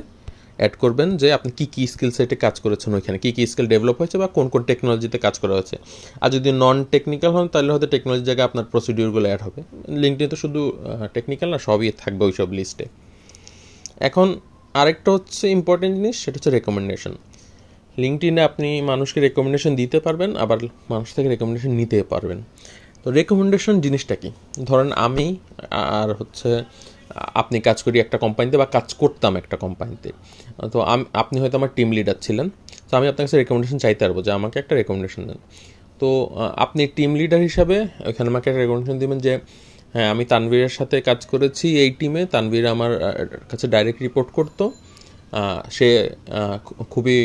অ্যাড 0.58 0.74
করবেন 0.82 1.16
যে, 1.16 1.32
আপনি 1.32 1.50
কী 1.58 1.66
কী 1.74 1.86
স্কিল 1.86 2.10
সেটে 2.10 2.36
কাজ 2.36 2.60
করেছেন 2.60 2.94
ওইখানে? 2.94 3.18
কী 3.18 3.32
কী 3.32 3.46
স্কিল 3.46 3.66
ডেভেলপ 3.66 3.96
হয়েছে 4.00 4.18
বা 4.18 4.26
কোন 4.26 4.48
কোন 4.48 4.62
টেকনোলজিতে 4.62 5.18
কাজ 5.18 5.38
করা 5.38 5.54
হয়েছে? 5.54 5.76
আর 6.20 6.30
যদি 6.30 6.52
নন 6.52 6.84
টেকনিক্যাল 6.90 7.32
হন, 7.36 7.48
তাহলে 7.48 7.70
হয়তো 7.72 7.86
টেকনোলজি 7.86 8.24
জায়গায় 8.24 8.46
আপনার 8.50 8.64
প্রসিডিউরগুলো 8.72 9.26
অ্যাড 9.28 9.42
হবে। 9.42 9.60
লিঙ্কটি 10.02 10.26
তো 10.26 10.36
শুধু 10.36 10.72
টেকনিক্যাল 11.14 11.50
না, 11.50 11.58
সবই 11.58 11.92
থাকবে 12.02 12.24
ওই 12.24 12.32
সব 12.32 12.48
লিস্টে 12.52 12.84
এখন 14.08 14.40
আরেকটা 14.80 15.10
হচ্ছে 15.16 15.44
ইম্পর্টেন্ট 15.58 15.92
জিনিস, 15.98 16.16
সেটা 16.22 16.36
হচ্ছে 16.38 16.50
রেকমেন্ডেশন 16.58 17.14
লিঙ্কটিনে 18.02 18.42
আপনি 18.50 18.68
মানুষকে 18.90 19.18
রেকমেন্ডেশন 19.26 19.72
দিতে 19.80 19.98
পারবেন, 20.06 20.30
আবার 20.42 20.58
মানুষ 20.92 21.08
থেকে 21.16 21.28
রেকমেন্ডেশন 21.34 21.72
নিতে 21.80 21.98
পারবেন। 22.12 22.38
তো 23.02 23.08
রেকমেন্ডেশন 23.18 23.74
জিনিসটা 23.84 24.14
কি? 24.22 24.30
ধরেন 24.68 24.88
আমি, 25.06 25.26
আর 26.00 26.08
হচ্ছে 26.20 26.50
আপনি 27.40 27.56
কাজ 27.68 27.78
করি 27.86 27.96
একটা 28.04 28.16
কোম্পানিতে 28.24 28.56
বা 28.62 28.66
কাজ 28.76 28.88
করতাম 29.02 29.32
একটা 29.42 29.56
কোম্পানিতে 29.64 30.08
তো। 30.72 30.78
আপনি 31.22 31.36
হয়তো 31.42 31.56
আমার 31.60 31.70
টিম 31.76 31.88
লিডার 31.96 32.16
ছিলেন, 32.26 32.46
তো 32.88 32.92
আমি 32.98 33.06
আপনার 33.10 33.24
কাছে 33.26 33.36
রেকমেন্ডেশন 33.42 33.78
চাইতে 33.84 34.02
পারব 34.04 34.16
যে 34.26 34.30
আমাকে 34.38 34.56
একটা 34.62 34.74
রেকমেন্ডেশন 34.80 35.22
দেন। 35.28 35.38
তো 36.00 36.08
আপনি 36.64 36.82
টিম 36.98 37.10
লিডার 37.20 37.40
হিসাবে 37.48 37.76
ওইখানে 38.08 38.28
আমাকে 38.32 38.46
একটা 38.50 38.60
রেকমেন্ডেশন 38.64 38.96
দেবেন 39.02 39.18
যে 39.26 39.32
হ্যাঁ 39.94 40.08
আমি 40.14 40.24
তানভীরের 40.32 40.72
সাথে 40.78 40.96
কাজ 41.08 41.20
করেছি 41.32 41.66
এই 41.82 41.90
টিমে। 41.98 42.22
তানভীর 42.34 42.64
আমার 42.74 42.92
কাছে 43.50 43.66
ডাইরেক্ট 43.74 44.00
রিপোর্ট 44.06 44.28
করতো। 44.38 44.64
সে 45.76 45.88
খুবই 46.92 47.18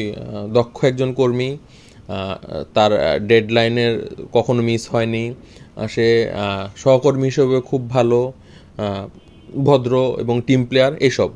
দক্ষ 0.58 0.78
একজন 0.92 1.10
কর্মী। 1.20 1.50
তার 2.76 2.92
ডেডলাইনের 3.32 3.94
কখনো 4.36 4.62
মিস 4.70 4.84
হয়নি। 4.94 5.24
সে 5.94 6.08
সহকর্মী 6.84 7.26
হিসেবে 7.32 7.58
খুব 7.70 7.82
ভালো 7.96 8.20
ভদ্র 9.68 9.94
এবং 10.24 10.36
টিম 10.48 10.62
প্লেয়ার 10.70 10.94
এসব। 11.10 11.30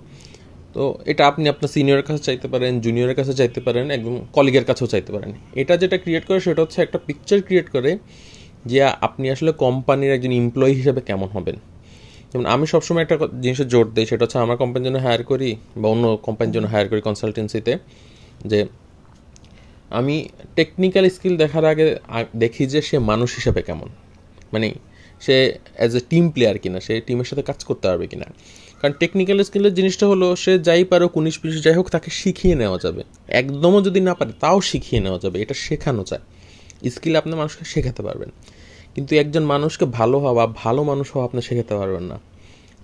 তো 0.75 0.83
এটা 1.11 1.23
আপনি 1.31 1.45
আপনার 1.53 1.69
সিনিয়রের 1.75 2.05
কাছে 2.09 2.21
চাইতে 2.27 2.47
পারেন 2.53 2.71
জুনিয়রের 2.85 3.15
কাছে 3.19 3.33
চাইতে 3.39 3.59
পারেন, 3.65 3.85
একদম 3.97 4.15
কলিগের 4.35 4.65
কাছেও 4.69 4.87
চাইতে 4.93 5.11
পারেন। 5.15 5.31
এটা 5.61 5.73
যেটা 5.81 5.97
ক্রিয়েট 6.03 6.23
করে 6.29 6.39
সেটা 6.47 6.61
হচ্ছে 6.63 6.79
একটা 6.85 6.97
পিকচার 7.07 7.39
ক্রিয়েট 7.47 7.67
করে 7.75 7.91
যে 8.65 8.83
আপনি 8.83 9.29
আসলে 9.29 9.51
কোম্পানির 9.51 10.13
একজন 10.13 10.31
এমপ্লয়ি 10.31 10.73
হিসেবে 10.73 11.01
কেমন 11.01 11.27
হবেন? 11.27 11.56
যেমন 12.33 12.45
আমি 12.45 12.67
সবসময় 12.67 13.01
একটা 13.01 13.17
জিনিসের 13.41 13.67
জোর 13.67 13.91
দিই, 13.91 14.06
সেটা 14.06 14.25
হচ্ছে 14.25 14.38
আমার 14.38 14.57
কোম্পানির 14.57 14.88
জন্য 14.88 14.97
হায়ার 14.97 15.23
করি 15.23 15.56
বা 15.77 15.89
অন্য 15.89 16.17
কোম্পানির 16.23 16.53
জন্য 16.53 16.67
হায়ার 16.67 16.89
করি 16.89 17.01
কনসালটেন্সিতে 17.01 17.77
যে 18.45 18.65
আমি 19.89 20.29
টেকনিক্যাল 20.56 21.09
স্কিল 21.09 21.38
দেখার 21.38 21.65
আগে 21.65 21.95
দেখি 22.35 22.65
যে 22.65 22.81
সে 22.81 23.00
মানুষ 23.00 23.35
হিসেবে 23.35 23.61
কেমন। 23.61 23.89
মানে 24.53 24.73
সে 25.21 25.57
অ্যাজ 25.75 25.95
এ 25.95 26.00
টিম 26.09 26.29
প্লেয়ার 26.29 26.57
কিনা, 26.57 26.79
সে 26.79 27.01
টিমের 27.01 27.25
সাথে 27.25 27.41
কাজ 27.41 27.63
করতে 27.63 27.88
পারবে 27.88 28.07
কিনা। 28.07 28.25
কারণ 28.81 28.94
টেকনিক্যাল 29.00 29.44
স্কিলের 29.44 29.73
জিনিসটা 29.73 30.07
হলো, 30.07 30.35
সে 30.35 30.59
যাই 30.59 30.83
পারো 30.83 31.09
উনিশ 31.13 31.39
বিশ, 31.44 31.63
যাই 31.63 31.73
হোক, 31.73 31.89
তাকে 31.89 32.11
শিখিয়ে 32.11 32.56
নেওয়া 32.56 32.79
যাবে। 32.83 33.03
একদমও 33.27 33.81
যদি 33.81 34.00
না 34.00 34.13
পারে, 34.13 34.31
তাও 34.39 34.61
শিখিয়ে 34.61 35.01
নেওয়া 35.01 35.19
যাবে, 35.19 35.41
এটা 35.41 35.53
শেখানো 35.53 36.03
যায়। 36.03 36.21
স্কিল 36.95 37.13
আপনি 37.21 37.33
মানুষকে 37.41 37.63
শেখাতে 37.73 38.01
পারবেন। 38.07 38.29
কিন্তু 38.95 39.11
একজন 39.21 39.43
মানুষকে 39.53 39.85
ভালো 39.99 40.17
হওয়া, 40.23 40.43
ভালো 40.63 40.81
মানুষ 40.91 41.07
হওয়া 41.13 41.25
আপনি 41.29 41.39
শেখাতে 41.49 41.73
পারবেন 41.79 42.05
না। 42.11 42.17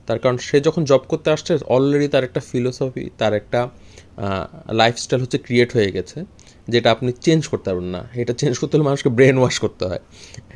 তার 0.08 0.20
কারণ 0.24 0.38
সে 0.48 0.58
যখন 0.68 0.82
জব 0.90 1.04
করতে 1.12 1.30
আসছে 1.36 1.52
অলরেডি 1.76 2.08
তার 2.14 2.24
একটা 2.30 2.42
ফিলোসফি 2.50 3.04
তার 3.20 3.34
একটা 3.42 3.60
লাইফস্টাইল 4.82 5.20
হচ্ছে 5.24 5.40
ক্রিয়েট 5.46 5.70
হয়ে 5.78 5.90
গেছে, 5.96 6.18
যেটা 6.74 6.88
আপনি 6.96 7.10
চেঞ্জ 7.26 7.42
করতে 7.52 7.68
পারবেন 7.70 7.90
না। 7.96 8.02
এটা 8.22 8.34
চেঞ্জ 8.42 8.54
করতে 8.62 8.74
হলে 8.76 8.86
মানুষকে 8.90 9.10
ব্রেন 9.18 9.36
ওয়াশ 9.42 9.56
করতে 9.64 9.84
হয়। 9.90 10.02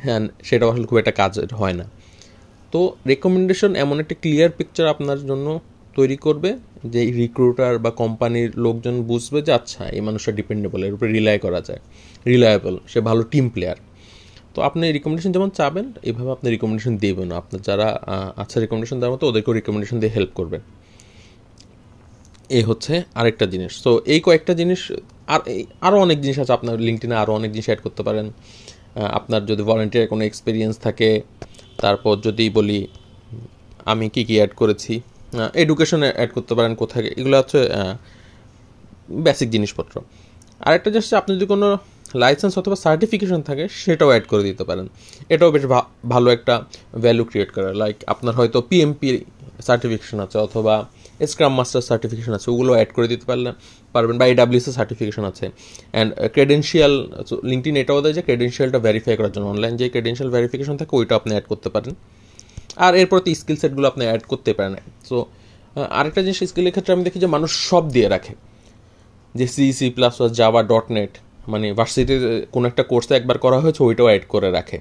হ্যাঁ 0.04 0.20
সেটা 0.48 0.64
আসলে 0.72 0.86
খুব 0.90 0.98
একটা 1.02 1.14
কাজ 1.20 1.32
হয় 1.60 1.76
না। 1.80 1.86
তো 2.72 2.80
রেকমেন্ডেশন 3.10 3.70
এমন 3.84 3.96
একটা 4.02 4.14
ক্লিয়ার 4.22 4.50
পিকচার 4.58 4.86
আপনার 4.94 5.18
জন্য 5.30 5.46
তৈরি 5.98 6.16
করবে 6.26 6.50
যে 6.92 7.00
রিক্রুটার 7.22 7.74
বা 7.84 7.90
কোম্পানির 8.02 8.50
লোকজন 8.64 8.94
বুঝবে 9.10 9.38
যে 9.46 9.52
আচ্ছা 9.58 9.82
এই 9.96 10.02
মানুষটা 10.08 10.32
ডিপেন্ডেবল 10.40 10.80
এর 10.86 10.92
উপরে 10.96 11.10
রিলাই 11.16 11.38
করা 11.44 11.60
যায়। 11.68 11.80
রিলায়েবল 12.32 12.74
সে 12.92 12.98
ভালো 13.08 13.22
টিম 13.32 13.46
প্লেয়ার 13.54 13.78
তো 14.54 14.58
আপনি 14.68 14.84
রিকমেন্ডেশন 14.96 15.30
যেমন 15.36 15.50
চাবেন 15.58 15.86
এইভাবে 16.08 16.30
আপনি 16.36 16.46
রিকমেন্ডেশন 16.54 16.94
দেবেন 17.04 17.28
আপনার 17.40 17.60
যারা 17.68 17.88
আচ্ছা 18.42 18.56
রিকমেন্ডেশন 18.64 18.96
দেওয়ার 19.00 19.14
মতো, 19.14 19.24
ওদেরকেও 19.30 19.54
রিকমেন্ডেশন 19.60 19.96
দিয়ে 20.02 20.12
হেল্প 20.16 20.32
করবেন। 20.38 20.62
এই 22.56 22.64
হচ্ছে 22.68 22.94
আরেকটা 23.20 23.46
জিনিস। 23.52 23.72
তো 23.84 23.90
এই 24.14 24.20
কয়েকটা 24.26 24.52
জিনিস, 24.60 24.80
আর 25.34 25.40
আরও 25.86 25.96
অনেক 26.06 26.18
জিনিস 26.24 26.36
আছে 26.42 26.52
আপনার 26.58 26.76
লিঙ্কটিনে 26.86 27.16
আরও 27.22 27.32
অনেক 27.38 27.50
জিনিস 27.54 27.66
অ্যাড 27.70 27.80
করতে 27.86 28.02
পারেন। 28.08 28.26
আপনার 29.18 29.42
যদি 29.50 29.62
ভলেন্টিয়ার 29.70 30.06
কোনো 30.12 30.22
এক্সপিরিয়েন্স 30.30 30.74
থাকে, 30.86 31.10
তারপর 31.82 32.14
যদি 32.26 32.44
বলি, 32.58 32.78
আমি 33.92 34.06
কি 34.14 34.22
কি 34.28 34.34
অ্যাড 34.40 34.52
করেছি 34.60 34.94
এডুকেশন 35.62 36.00
অ্যাড 36.18 36.30
করতে 36.36 36.52
পারেন 36.58 36.72
কোথায়, 36.82 37.04
এগুলো 37.20 37.36
হচ্ছে 37.40 37.60
বেসিক 39.26 39.48
জিনিসপত্র। 39.54 39.94
আরেকটা 40.66 40.88
জিনিস 40.94 41.08
আপনি 41.20 41.30
যদি 41.36 41.46
কোনো 41.54 41.68
লাইসেন্স 42.22 42.54
অথবা 42.60 42.76
সার্টিফিকেশন 42.86 43.40
থাকে, 43.48 43.64
সেটাও 43.82 44.08
অ্যাড 44.12 44.24
করে 44.32 44.42
দিতে 44.48 44.64
পারেন। 44.68 44.86
এটাও 45.34 45.50
বেশ 45.54 45.64
ভালো 46.12 46.28
একটা 46.36 46.54
ভ্যালু 47.04 47.24
ক্রিয়েট 47.30 47.50
করে। 47.56 47.68
লাইক 47.82 47.96
আপনার 48.12 48.34
হয়তো 48.38 48.58
পিএমপি 48.70 49.08
সার্টিফিকেশন 49.68 50.18
আছে 50.24 50.36
অথবা 50.46 50.74
স্ক্রাম 51.30 51.52
মাস্টার 51.58 51.82
সার্টিফিকেশন 51.90 52.32
আছে, 52.38 52.48
ওগুলো 52.54 52.72
অ্যাড 52.76 52.90
করে 52.96 53.06
দিতে 53.12 53.24
পারলেন 53.30 53.54
পারবেন, 53.94 54.16
বা 54.20 54.24
এডাব্লিউসি 54.34 54.70
সার্টিফিকেশন 54.78 55.24
আছে। 55.30 55.46
অ্যান্ড 55.94 56.08
ক্রেডেন্সিয়াল 56.34 56.92
লিঙ্কটিন 57.50 57.76
এটাও 57.82 57.98
দেয় 58.04 58.14
যে 58.18 58.22
ক্রেডেন্সিয়ালটা 58.28 58.78
ভেরিফাই 58.86 59.14
করার 59.18 59.32
জন্য। 59.34 59.46
অনলাইন 59.54 59.74
যে 59.80 59.86
ক্রেডেন্সিয়াল 59.94 60.30
ভেরিফিকেশন 60.36 60.74
থাকে, 60.80 60.92
ওইটা 60.98 61.14
আপনি 61.20 61.30
অ্যাড 61.34 61.46
করতে 61.52 61.68
পারেন। 61.74 61.92
আর 62.86 62.92
এরপর 63.00 63.18
তো 63.24 63.28
স্কিল 63.40 63.56
সেটগুলো 63.62 63.86
আপনি 63.92 64.02
অ্যাড 64.08 64.22
করতে 64.32 64.50
পারেন। 64.58 64.74
সো 65.08 65.16
আরেকটা 65.98 66.20
জিনিস 66.26 66.38
স্কিলের 66.50 66.72
ক্ষেত্রে 66.74 66.92
আমি 66.96 67.04
দেখি 67.06 67.18
যে 67.24 67.28
মানুষ 67.36 67.50
সব 67.70 67.84
দিয়ে 67.94 68.08
রাখে। 68.14 68.32
যে 69.38 69.46
C 69.54 69.64
C 69.78 69.86
plus 69.96 70.16
Java 70.38 70.60
dot 70.72 70.86
net 70.96 71.12
মানে 71.52 71.66
ভার্সিটির 71.78 72.22
কোনো 72.54 72.64
একটা 72.70 72.82
কোর্সে 72.90 73.12
একবার 73.20 73.38
করা 73.44 73.58
হয়েছে, 73.62 73.80
ওইটাও 73.88 74.06
অ্যাড 74.10 74.24
করে 74.34 74.48
রাখে। 74.58 74.78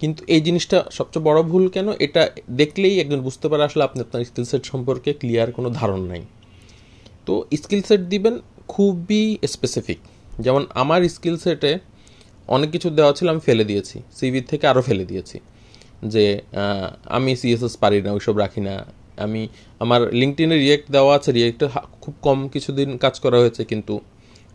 কিন্তু 0.00 0.20
এই 0.34 0.40
জিনিসটা 0.46 0.78
সবচেয়ে 0.98 1.24
বড় 1.28 1.38
ভুল 1.50 1.64
কেন? 1.74 1.88
এটা 2.06 2.22
দেখলেই 2.60 2.94
একজন 3.02 3.20
বুঝতে 3.26 3.46
পারে 3.50 3.62
আসলে 3.68 3.82
আপনি 3.88 3.98
আপনার 4.04 4.20
স্কিল 4.30 4.46
সেট 4.50 4.62
সম্পর্কে 4.72 5.10
ক্লিয়ার 5.20 5.48
কোনো 5.56 5.68
ধারণ 5.78 6.00
নাই। 6.10 6.22
তো 7.26 7.32
স্কিল 7.62 7.82
সেট 7.88 8.02
দিবেন 8.12 8.34
খুবই 8.72 9.24
স্পেসিফিক 9.54 9.98
যেমন 10.44 10.62
আমার 10.82 11.00
স্কিল 11.16 11.36
সেটে 11.44 11.72
অনেক 12.54 12.68
কিছু 12.74 12.88
দেওয়া 12.98 13.12
ছিল, 13.18 13.26
আমি 13.34 13.42
ফেলে 13.48 13.64
দিয়েছি। 13.70 13.96
সিভি 14.18 14.40
থেকে 14.50 14.64
আরও 14.72 14.82
ফেলে 14.88 15.04
দিয়েছি। 15.10 15.36
যে 16.14 16.24
আমি 17.16 17.30
সিএসএস 17.40 17.74
পারি 17.82 17.98
না, 18.06 18.10
ওইসব 18.16 18.34
রাখি 18.42 18.60
না। 18.68 18.74
আমি, 19.24 19.42
আমার 19.84 20.00
লিঙ্কটিনে 20.20 20.56
রিয়েক্ট 20.64 20.86
দেওয়া 20.96 21.12
আছে 21.18 21.30
রিয়েক্টে 21.38 21.66
খুব 22.02 22.14
কম 22.26 22.38
কিছুদিন 22.54 22.88
কাজ 23.04 23.14
করা 23.24 23.36
হয়েছে, 23.42 23.62
কিন্তু 23.70 23.94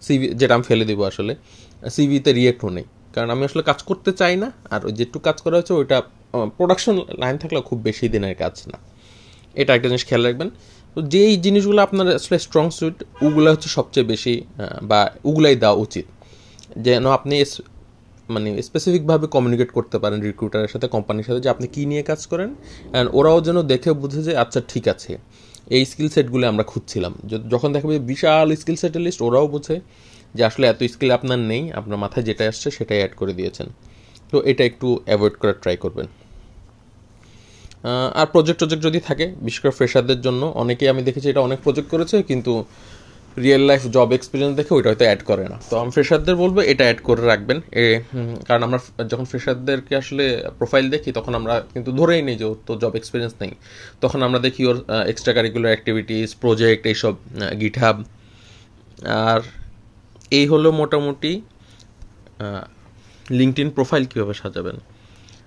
সিভি 0.06 0.28
যেটা 0.40 0.54
আমি 0.58 0.66
ফেলে 0.70 0.86
দিব 0.90 1.00
আসলে 1.12 1.34
সিভিতে 1.96 2.32
রিয়েক্টও 2.40 2.70
নেই। 2.78 2.86
কারণ 3.14 3.30
আমি 3.36 3.44
আসলে 3.50 3.64
কাজ 3.70 3.80
করতে 3.90 4.12
চাই 4.20 4.34
না, 4.44 4.48
আর 4.74 4.82
ওই 4.88 4.94
যেটুকু 5.00 5.24
কাজ 5.28 5.38
করা 5.46 5.56
হয়েছে, 5.58 5.74
ওইটা 5.80 5.98
প্রোডাকশন 6.58 6.96
লাইন 7.22 7.36
থাকলে 7.42 7.60
খুব 7.70 7.80
বেশি 7.88 8.06
দিনের 8.14 8.36
কাজ 8.44 8.56
না। 8.72 8.78
এটা 9.62 9.72
একটা 9.78 9.88
জিনিস 9.92 10.04
খেয়াল 10.10 10.24
রাখবেন। 10.28 10.50
তো 10.96 11.00
যেই 11.14 11.34
জিনিসগুলো 11.46 11.80
আপনার 11.88 12.08
আসলে 12.20 12.38
স্ট্রং 12.46 12.66
সুইট 12.78 12.98
ওগুলো 13.26 13.48
হচ্ছে 13.54 13.70
সবচেয়ে 13.78 14.06
বেশি 14.14 14.34
বা 14.90 15.00
ওগুলাই 15.30 15.56
দেওয়া 15.64 15.78
উচিত। 15.86 16.06
যেন 16.86 17.04
আপনি 17.18 17.36
মানে 18.34 18.50
স্পেসিফিকভাবে 18.68 19.26
কমিউনিকেট 19.36 19.70
করতে 19.78 19.98
পারেন 20.04 20.20
রিক্রুটারের 20.30 20.72
সাথে 20.74 20.88
কোম্পানির 20.96 21.26
সাথে 21.28 21.42
যে 21.46 21.50
আপনি 21.54 21.66
কী 21.76 21.84
নিয়ে 21.92 22.04
কাজ 22.10 22.22
করেন 22.32 22.50
অ্যান্ড 22.94 23.08
ওরাও 23.18 23.40
যেন 23.48 23.58
দেখে 23.72 23.92
বুঝে 24.02 24.22
যে 24.28 24.34
আচ্ছা 24.44 24.60
ঠিক 24.72 24.86
আছে, 24.94 25.12
এই 25.76 25.84
স্কিল 25.92 26.10
সেটগুলো 26.16 26.44
আমরা 26.52 26.64
খুঁজছিলাম। 26.72 27.14
যখন 27.54 27.70
দেখাবে 27.76 27.96
বিশাল 28.12 28.48
স্কিল 28.62 28.78
সেটের 28.82 29.04
লিস্ট 29.06 29.20
ওরাও 29.28 29.46
বুঝে 29.54 29.78
যে 30.38 30.42
আসলে 30.50 30.66
এত 30.72 30.80
স্কিল 30.94 31.12
আপনার 31.18 31.40
নেই, 31.52 31.64
আপনার 31.80 31.98
মাথায় 32.04 32.24
যেটা 32.30 32.44
আসছে 32.52 32.68
সেটাই 32.78 33.00
অ্যাড 33.02 33.14
করে 33.20 33.34
দিয়েছেন। 33.40 33.68
তো 34.30 34.36
এটা 34.52 34.64
একটু 34.70 34.88
অ্যাভয়েড 35.08 35.36
করার 35.42 35.58
ট্রাই 35.64 35.78
করবেন। 35.86 36.08
আর 38.20 38.28
প্রজেক্ট 38.34 38.60
টজেক্ট 38.62 38.84
যদি 38.88 39.00
থাকে, 39.08 39.26
বিশেষ 39.46 39.60
করে 39.64 39.74
ফ্রেশারদের 39.80 40.20
জন্য, 40.26 40.42
অনেকেই 40.64 40.88
আমি 40.94 41.02
দেখেছি 41.08 41.28
এটা 41.34 41.42
অনেক 41.48 41.60
প্রজেক্ট 41.66 41.90
করেছে, 41.94 42.18
কিন্তু 42.30 42.54
রিয়েল 43.46 43.64
লাইফ 43.70 43.82
জব 43.96 44.10
এক্সপিরিয়েন্স 44.18 44.54
দেখে 44.60 44.72
ওইটা 44.78 44.90
হয়তো 44.92 45.06
অ্যাড 45.10 45.22
করে 45.30 45.46
না। 45.52 45.58
তো 45.70 45.74
আমি 45.82 45.92
ফ্রেশারদের 45.96 46.36
বলব, 46.44 46.58
এটা 46.72 46.84
অ্যাড 46.88 47.00
করে 47.08 47.24
রাখবেন। 47.32 47.58
এ 47.84 47.86
কারণ 48.48 48.62
আমরা 48.68 48.80
যখন 49.12 49.26
ফ্রেশারদেরকে 49.32 49.94
আসলে 50.02 50.26
প্রোফাইল 50.60 50.86
দেখি, 50.96 51.10
তখন 51.18 51.34
আমরা 51.40 51.54
কিন্তু 51.74 51.90
ধরেই 52.00 52.22
নিই 52.28 52.36
যে 52.42 52.46
ওর 52.50 52.58
তো 52.68 52.74
জব 52.84 52.94
এক্সপিরিয়েন্স 53.00 53.34
নেই। 53.42 53.52
তখন 54.04 54.20
আমরা 54.28 54.40
দেখি 54.46 54.62
ওর 54.70 54.78
এক্সট্রা 55.12 55.34
কারিকুলার 55.38 55.72
অ্যাক্টিভিটিস 55.74 56.30
প্রজেক্ট 56.44 56.84
এইসব 56.92 57.14
গিটহাব 57.62 57.98
আর 59.30 59.42
এই 60.40 60.46
হলো 60.52 60.70
মোটামুটি 60.82 61.32
লিঙ্কড 63.40 63.70
প্রোফাইল 63.78 64.04
কীভাবে 64.12 64.34
সাজাবেন। 64.42 64.78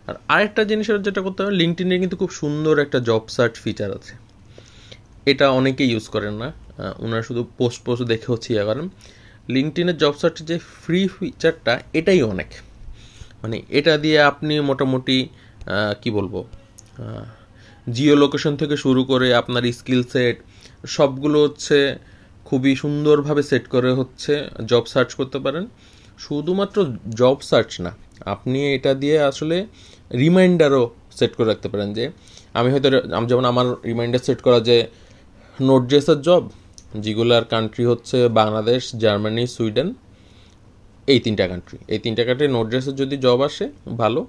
আর 0.09 0.15
আরেকটা 0.35 0.63
জিনিসের 0.71 1.03
যেটা 1.07 1.21
করতে 1.27 1.41
হবে 1.43 1.55
লিঙ্কড 1.61 1.91
কিন্তু 2.03 2.17
খুব 2.21 2.31
সুন্দর 2.41 2.75
একটা 2.85 2.99
জব 3.09 3.23
সার্চ 3.37 3.55
ফিচার 3.65 3.91
আছে। 3.99 4.13
এটা 5.31 5.47
অনেকেই 5.59 5.89
ইউজ 5.93 6.07
করেন 6.15 6.35
না। 6.43 6.49
ওনারা 7.05 7.23
শুধু 7.29 7.43
পোস্ট 7.59 7.81
পোস্ট 7.87 8.03
দেখে 8.13 8.29
হচ্ছে 8.33 8.49
ইয়ে 8.55 8.65
করেন। 8.69 8.87
লিঙ্কটিনের 9.55 9.97
জব 10.03 10.15
সার্চের 10.21 10.47
যে 10.51 10.57
ফ্রি 10.83 11.01
ফিচারটা 11.17 11.73
এটাই 11.99 12.21
অনেক। 12.33 12.51
মানে 13.43 13.57
এটা 13.79 13.93
দিয়ে 14.05 14.19
আপনি 14.31 14.55
মোটামুটি 14.71 15.17
কি 16.03 16.11
বলব 16.19 16.35
জিও 17.95 18.17
লোকেশন 18.23 18.53
থেকে 18.61 18.77
শুরু 18.85 19.03
করে 19.11 19.27
আপনার 19.41 19.63
স্কিল 19.79 20.03
সেট 20.13 20.37
সবগুলো 20.97 21.39
হচ্ছে 21.45 21.79
খুবই 22.49 22.73
সুন্দরভাবে 22.83 23.43
সেট 23.51 23.65
করে 23.75 23.91
হচ্ছে 23.99 24.33
জব 24.71 24.85
সার্চ 24.93 25.11
করতে 25.19 25.39
পারেন। 25.45 25.65
শুধুমাত্র 26.25 26.77
জব 27.21 27.39
সার্চ 27.51 27.73
না, 27.85 27.93
আপনি 28.35 28.59
এটা 28.77 28.93
দিয়ে 29.03 29.17
আসলে 29.31 29.57
রিমাইন্ডারও 30.23 30.83
সেট 31.19 31.33
করে 31.37 31.49
রাখতে 31.53 31.69
পারেন 31.73 31.89
যে, 31.99 32.05
আমি 32.59 32.69
হয়তো 32.73 32.89
যেমন 33.31 33.45
আমার 33.53 33.67
রিমাইন্ডার 33.91 34.21
সেট 34.27 34.41
করা 34.47 34.59
যে 34.69 34.77
নোট 35.61 35.83
জেসের 35.93 36.19
জব 36.27 36.43
যেগুলার 37.05 37.45
কান্ট্রি 37.53 37.85
হচ্ছে 37.91 38.19
বাংলাদেশ 38.41 38.83
জার্মানি 39.03 39.45
সুইডেন 39.57 39.89
এই 41.09 41.19
তিনটা 41.25 41.45
কান্ট্রি 41.51 41.79
এই 41.95 42.01
তিনটা 42.05 42.23
কান্ট্রি 42.27 42.47
নোট 42.57 42.67
ড্রেসের 42.71 42.97
যদি 43.03 43.17
জব 43.27 43.41
আসে, 43.49 43.67
ভালো, 44.03 44.21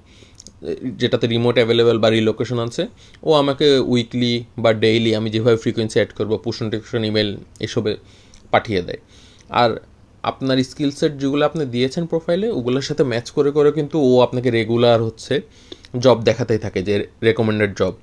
যেটাতে 1.01 1.25
রিমোট 1.33 1.55
অ্যাভেলেবেল 1.59 1.97
বা 2.03 2.09
রিলোকেশন 2.17 2.59
আছে, 2.67 2.83
ও 3.27 3.29
আমাকে 3.41 3.67
উইকলি 3.93 4.33
বা 4.63 4.71
ডেইলি 4.83 5.11
আমি 5.19 5.29
যেভাবে 5.35 5.57
ফ্রিকোয়েন্সি 5.63 5.97
অ্যাড 5.99 6.11
করব 6.17 6.31
পুশ 6.45 6.55
নোটিফিকেশন 6.63 7.01
ইমেল 7.09 7.29
এসবে 7.65 7.91
পাঠিয়ে 8.53 8.81
দেয়। 8.87 9.01
আর 9.61 9.69
আপনার 10.31 10.57
স্কিল 10.69 10.91
সেট 10.99 11.13
যেগুলো 11.21 11.43
আপনি 11.49 11.63
দিয়েছেন 11.75 12.03
প্রোফাইলে 12.11 12.47
ওগুলোর 12.57 12.85
সাথে 12.89 13.03
ম্যাচ 13.11 13.27
করে 13.37 13.49
করে 13.57 13.69
কিন্তু 13.77 13.97
ও 14.09 14.11
আপনাকে 14.25 14.49
রেগুলার 14.57 14.99
হচ্ছে 15.07 15.33
জব 16.03 16.17
দেখাতেই 16.29 16.59
থাকে, 16.65 16.79
যে 16.87 16.93
রেকমেন্ডেড 17.27 17.71
জব 17.79 17.93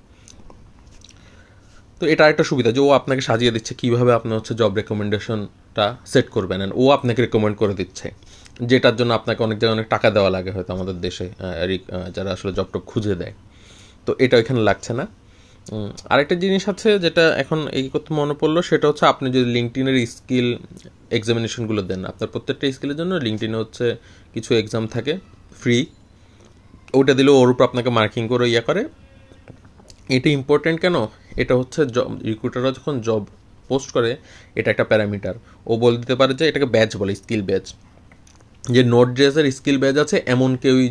তো 2.03 2.07
এটা 2.15 2.25
একটা 2.33 2.45
সুবিধা 2.51 2.71
যে 2.77 2.81
ও 2.87 2.89
আপনাকে 3.01 3.23
সাজিয়ে 3.29 3.53
দিচ্ছে 3.57 3.73
কীভাবে 3.81 4.11
আপনি 4.19 4.31
হচ্ছে 4.39 4.53
জব 4.61 4.73
রেকমেন্ডেশনটা 4.81 5.87
সেট 6.13 6.27
করবেন 6.37 6.61
ও 6.81 6.85
আপনাকে 6.97 7.21
রেকমেন্ড 7.27 7.57
করে 7.63 7.75
দিচ্ছে। 7.81 8.07
যেটার 8.71 8.95
জন্য 8.99 9.11
আপনাকে 9.19 9.41
অনেক 9.47 9.57
জায়গায় 9.61 9.77
অনেক 9.79 9.89
টাকা 9.95 10.09
দেওয়া 10.17 10.31
লাগে 10.37 10.51
হয়তো 10.57 10.71
আমাদের 10.77 10.97
দেশে 11.07 11.27
যারা 12.17 12.31
আসলে 12.37 12.53
জব 12.59 12.69
টব 12.73 12.83
খুঁজে 12.91 13.15
দেয়। 13.23 13.35
তো 14.07 14.11
এটা 14.25 14.35
এখানে 14.43 14.61
লাগছে 14.69 14.93
না। 14.99 15.05
আরেকটা 16.13 16.35
জিনিস 16.45 16.63
আছে 16.73 16.89
যেটা 17.05 17.25
এখন 17.43 17.59
এই 17.79 17.85
করতে 17.93 18.11
মনে 18.21 18.35
পড়ল, 18.41 18.57
সেটা 18.71 18.87
হচ্ছে 18.91 19.05
আপনি 19.13 19.27
যদি 19.37 19.49
লিঙ্কটিনের 19.57 19.97
স্কিল 20.15 20.49
এক্সামিনেশনগুলো 21.19 21.83
দেন, 21.91 22.01
আপনার 22.11 22.29
প্রত্যেকটা 22.35 22.65
স্কিলের 22.77 22.97
জন্য 23.01 23.13
লিঙ্কটিনে 23.27 23.57
হচ্ছে 23.63 23.87
কিছু 24.35 24.51
এক্সাম 24.61 24.83
থাকে 24.95 25.13
ফ্রি 25.61 25.79
ওটা 26.99 27.13
দিলেও 27.19 27.35
ওর 27.43 27.49
উপর 27.53 27.65
আপনাকে 27.69 27.91
মার্কিং 27.99 28.23
করে 28.33 28.45
ইয়ে 28.53 28.63
করে। 28.69 28.83
এটা 30.17 30.29
ইম্পর্টেন্ট 30.39 30.79
কেন? 30.85 30.97
এটা 31.43 31.55
হচ্ছে 31.61 31.81
জব 31.97 32.09
রিক্রুটাররা 32.31 32.71
যখন 32.79 32.95
জব 33.07 33.23
পোস্ট 33.71 33.89
করে, 33.97 34.11
এটা 34.59 34.69
একটা 34.75 34.85
প্যারামিটার 34.91 35.35
ও 35.71 35.73
বলে 35.83 35.97
দিতে 36.03 36.15
পারে 36.21 36.33
যে 36.39 36.45
এটাকে 36.51 36.69
ব্যাচ 36.77 36.91
বলে 37.01 37.13
স্কিল 37.21 37.43
ব্যাচ 37.51 37.65
যে 38.75 38.83
নোট 38.95 39.09
ড্রেসের 39.17 39.47
স্কিল 39.59 39.79
ব্যাচ 39.83 39.97
আছে, 40.05 40.17
এমন 40.35 40.51
কেউই 40.63 40.87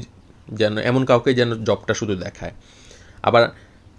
যেন, 0.60 0.74
এমন 0.90 1.02
কাউকে 1.10 1.32
যেন 1.40 1.52
জবটা 1.68 1.94
শুধু 2.00 2.14
দেখায়। 2.26 2.54
আবার 3.28 3.44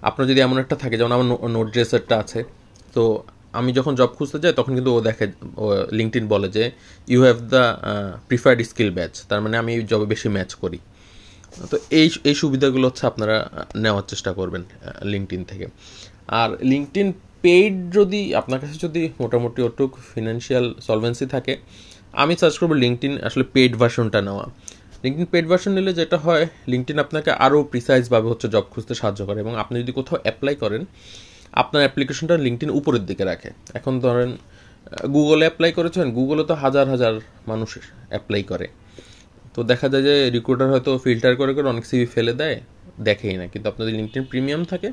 আপনার 0.09 0.25
যদি 0.31 0.41
এমন 0.47 0.57
একটা 0.63 0.77
থাকে, 0.83 0.95
যেমন 1.01 1.13
আমার 1.17 1.27
নোট 1.57 1.69
ড্রেসারটা 1.75 2.15
আছে, 2.23 2.41
তো 2.95 3.03
আমি 3.59 3.71
যখন 3.79 3.93
জব 4.01 4.11
খুঁজতে 4.19 4.39
যাই, 4.43 4.53
তখন 4.61 4.73
কিন্তু 4.77 4.91
ও 4.97 5.01
দেখে, 5.09 5.27
ও 5.63 5.65
লিঙ্কটিন 5.99 6.25
বলে 6.33 6.49
যে 6.57 6.65
you 7.13 7.21
have 7.27 7.39
the 7.53 7.63
preferred 8.29 8.59
skill 8.71 8.91
badge 8.99 9.13
তার 9.29 9.41
মানে 9.45 9.57
আমি 9.63 9.71
এই 9.77 9.83
জবে 9.91 10.07
বেশি 10.13 10.29
ম্যাচ 10.37 10.51
করি। 10.63 10.79
তো 11.71 11.77
এই 12.01 12.07
এই 12.31 12.35
সুবিধাগুলো 12.43 12.85
হচ্ছে 12.89 13.05
আপনারা 13.11 13.37
নেওয়ার 13.85 14.05
চেষ্টা 14.13 14.31
করবেন 14.39 14.63
লিঙ্কটিন 15.13 15.43
থেকে। 15.51 15.67
আর 16.41 16.49
লিঙ্কটিন 16.73 17.09
পেইড 17.45 17.75
যদি 17.99 18.21
আপনার 18.41 18.59
কাছে 18.63 18.77
যদি 18.87 19.03
মোটামুটি 19.23 19.61
ওটুক 19.69 19.93
ফিনান্সিয়াল 20.13 20.67
সলভেন্সি 20.87 21.27
থাকে, 21.35 21.53
আমি 22.23 22.33
সার্চ 22.41 22.55
করব 22.61 22.73
লিঙ্কটিন 22.85 23.13
আসলে 23.29 23.45
পেইড 23.55 23.73
ভার্সনটা 23.81 24.21
নেওয়া। 24.29 24.45
লিঙ্কটিন 25.05 25.29
পেড 25.35 25.45
ভার্সন 25.51 25.73
নিলে 25.79 25.93
যেটা 26.01 26.17
হয় 26.27 26.45
লিঙ্কটিন 26.73 26.99
আপনাকে 27.05 27.31
আরও 27.45 27.59
প্রিসাইজভাবে 27.73 28.27
হচ্ছে 28.33 28.47
জব 28.55 28.65
খুঁজতে 28.73 28.95
সাহায্য 29.01 29.21
করে 29.29 29.39
এবং 29.45 29.53
আপনি 29.63 29.75
যদি 29.83 29.93
কোথাও 29.99 30.17
অ্যাপ্লাই 30.25 30.55
করেন, 30.63 30.83
আপনার 31.63 31.81
অ্যাপ্লিকেশনটা 31.85 32.35
লিঙ্কটিন 32.47 32.71
উপরের 32.79 33.05
দিকে 33.11 33.25
রাখে। 33.31 33.51
এখন 33.79 33.95
ধরেন 34.05 34.31
গুগলে 35.15 35.45
অ্যাপ্লাই 35.47 35.71
করেছেন 35.79 36.07
গুগলে 36.19 36.43
তো 36.51 36.55
হাজার 36.65 36.87
হাজার 36.93 37.15
মানুষ 37.51 37.71
অ্যাপ্লাই 38.13 38.43
করে। 38.53 38.67
তো 39.55 39.61
দেখা 39.71 39.87
যায় 39.93 40.05
যে 40.09 40.15
রিক্রুটার 40.37 40.69
হয়তো 40.75 40.91
ফিল্টার 41.05 41.33
করে 41.41 41.53
করে 41.57 41.67
অনেক 41.75 41.85
সিভি 41.91 42.07
ফেলে 42.15 42.33
দেয়, 42.41 42.59
দেখেই 43.09 43.37
না। 43.41 43.47
কিন্তু 43.53 43.67
আপনাদের 43.73 43.93
লিঙ্কটিন 43.99 44.25
প্রিমিয়াম 44.31 44.63
থাকে, 44.73 44.89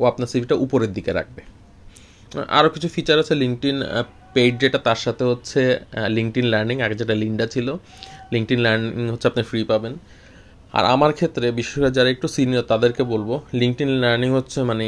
ও 0.00 0.02
আপনার 0.10 0.28
সিভিটা 0.32 0.54
উপরের 0.64 0.90
দিকে 0.96 1.12
রাখবে। 1.18 1.42
আরও 2.58 2.68
কিছু 2.74 2.88
ফিচার 2.94 3.16
আছে 3.22 3.34
লিঙ্কটিন 3.42 3.76
পেইড 4.34 4.54
যেটা, 4.62 4.78
তার 4.86 4.98
সাথে 5.04 5.24
হচ্ছে 5.30 5.60
লিঙ্কটিন 6.16 6.46
লার্নিং 6.52 6.76
আগে 6.86 6.96
যেটা 7.00 7.14
লিন্ডা 7.22 7.46
ছিল 7.54 7.68
লিঙ্কটিন 8.34 8.60
লার্নিং 8.66 9.06
হচ্ছে 9.14 9.26
আপনি 9.30 9.42
ফ্রি 9.50 9.60
পাবেন। 9.72 9.94
আর 10.76 10.84
আমার 10.94 11.12
ক্ষেত্রে 11.18 11.46
বিশেষ 11.58 11.74
করে 11.78 11.90
যারা 11.98 12.08
একটু 12.14 12.26
সিনিয়র 12.36 12.64
তাদেরকে 12.72 13.02
বলব 13.12 13.30
লিঙ্কটিন 13.60 13.90
লার্নিং 14.02 14.30
হচ্ছে 14.38 14.58
মানে 14.70 14.86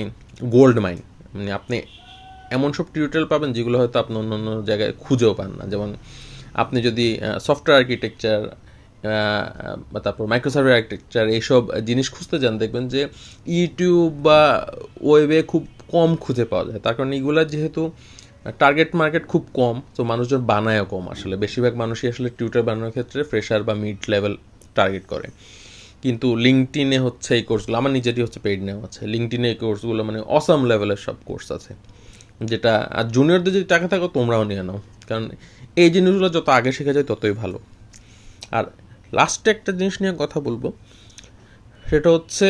গোল্ড 0.57 0.77
মাইন 0.85 0.99
মানে 1.37 1.51
আপনি 1.59 1.77
এমন 2.57 2.71
সব 2.77 2.87
টিউটোরিয়াল 2.93 3.27
পাবেন 3.33 3.51
যেগুলো 3.57 3.77
হয়তো 3.81 3.97
আপনি 4.03 4.15
অন্য 4.23 4.33
অন্য 4.39 4.49
জায়গায় 4.69 4.93
খুঁজেও 5.05 5.33
পান 5.39 5.51
না। 5.59 5.65
যেমন 5.73 5.91
আপনি 6.63 6.79
যদি 6.89 7.07
সফটওয়্যার 7.47 7.81
আর্কিটেকচার 7.83 8.41
তারপর 10.05 10.25
মাইক্রোসফট 10.33 10.71
আর্কিটেকচার 10.79 11.25
এইসব 11.37 11.63
জিনিস 11.89 12.07
খুঁজতে 12.15 12.37
যান, 12.43 12.55
দেখবেন 12.63 12.85
যে 12.95 13.03
ইউটিউব 13.57 14.11
বা 14.27 14.41
ওয়েবে 15.09 15.39
খুব 15.51 15.63
কম 15.95 16.11
খুঁজে 16.25 16.45
পাওয়া 16.53 16.65
যায়। 16.69 16.81
তার 16.85 16.95
কারণ 16.97 17.11
এগুলা 17.19 17.43
যেহেতু 17.53 17.83
টার্গেট 18.63 18.91
মার্কেট 19.01 19.25
খুব 19.33 19.43
কম, 19.55 19.77
তো 19.97 20.01
মানুষজন 20.11 20.41
বানায়ও 20.53 20.87
কম 20.95 21.05
আসলে। 21.15 21.35
বেশিরভাগ 21.45 21.75
মানুষই 21.83 22.07
আসলে 22.13 22.29
টিউটার 22.39 22.63
বানানোর 22.69 22.93
ক্ষেত্রে 22.97 23.21
ফ্রেশার 23.31 23.63
বা 23.69 23.75
মিড 23.83 23.99
লেভেল 24.13 24.35
টার্গেট 24.75 25.05
করে। 25.13 25.29
কিন্তু 26.03 26.27
লিঙ্কটিনে 26.37 26.99
হচ্ছে 26.99 27.31
এই 27.39 27.43
কোর্সগুলো 27.43 27.77
আমার 27.81 27.93
নিজেরই 27.99 28.23
হচ্ছে 28.23 28.41
পেইড 28.47 28.61
নেওয়া 28.69 28.85
আছে। 28.89 29.03
লিঙ্কটিনে 29.15 29.49
এই 29.53 29.59
কোর্সগুলো 29.65 30.01
মানে 30.09 30.21
অসাম 30.37 30.61
লেভেলের 30.71 31.01
সব 31.07 31.17
কোর্স 31.29 31.47
আছে। 31.53 31.73
যেটা, 32.51 32.73
আর 32.99 33.07
জুনিয়রদের 33.09 33.53
যদি 33.57 33.65
টাকা 33.65 33.87
থাকো, 33.89 34.07
তোমরাও 34.09 34.45
নিয়ে 34.45 34.63
নাও। 34.69 34.79
কারণ 35.09 35.25
এই 35.83 35.89
জিনিসগুলো 35.95 36.29
যত 36.37 36.49
আগে 36.59 36.71
শেখা 36.73 36.93
যায়, 36.97 37.07
ততই 37.11 37.35
ভালো। 37.43 37.59
আর 38.51 38.65
লাস্টে 39.13 39.49
একটা 39.51 39.71
জিনিস 39.73 39.95
নিয়ে 40.03 40.15
কথা 40.23 40.39
বলব। 40.41 40.65
সেটা 41.91 42.09
হচ্ছে, 42.11 42.49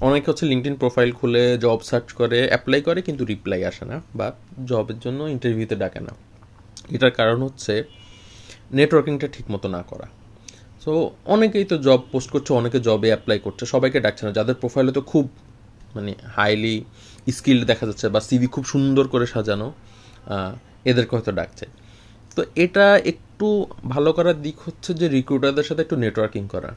অনেকে 0.00 0.26
হচ্ছে 0.30 0.46
লিঙ্কডিন 0.46 0.76
প্রোফাইল 0.76 1.10
খুলে 1.12 1.58
জব 1.58 1.80
সার্চ 1.90 2.08
করে 2.12 2.38
অ্যাপ্লাই 2.48 2.80
করে, 2.82 3.02
কিন্তু 3.02 3.22
রিপ্লাই 3.24 3.60
আসে 3.64 3.84
না 3.84 3.96
বা 4.14 4.26
জবের 4.70 4.98
জন্য 5.04 5.20
ইন্টারভিউতে 5.34 5.76
ডাকে 5.76 6.00
না। 6.00 6.12
এটার 6.94 7.10
কারণ 7.10 7.42
হচ্ছে 7.42 7.84
নেটওয়ার্কিংটা 8.72 9.28
ঠিক 9.28 9.50
মতো 9.50 9.68
না 9.68 9.82
করা। 9.90 10.06
সো 10.84 10.92
অনেকেই 11.34 11.64
তো 11.64 11.76
জব 11.78 12.00
পোস্ট 12.12 12.28
করছে, 12.30 12.50
অনেকে 12.60 12.80
জবে 12.80 13.08
অ্যাপ্লাই 13.08 13.38
করছে, 13.38 13.66
সবাইকে 13.66 14.00
ডাকছে 14.00 14.22
না। 14.26 14.32
যাদের 14.32 14.54
প্রোফাইলে 14.54 14.92
তো 14.92 15.00
খুব 15.00 15.28
মানে 15.94 16.14
হাইলি 16.36 16.84
স্কিল্ড 17.36 17.64
দেখা 17.64 17.86
যাচ্ছে 17.86 18.08
বা 18.08 18.20
সিভি 18.20 18.46
খুব 18.46 18.64
সুন্দর 18.64 19.08
করে 19.08 19.26
সাজানো 19.26 19.72
এদেরকে 20.84 21.12
হয়তো 21.16 21.32
ডাকছে। 21.32 21.66
তো 22.36 22.40
এটা 22.64 22.86
একটু 23.12 23.48
ভালো 23.94 24.10
করার 24.16 24.38
দিক 24.46 24.56
হচ্ছে 24.66 24.90
যে 25.00 25.06
রিক্রুটারদের 25.16 25.66
সাথে 25.68 25.80
একটু 25.86 25.96
নেটওয়ার্কিং 26.04 26.42
করা। 26.54 26.70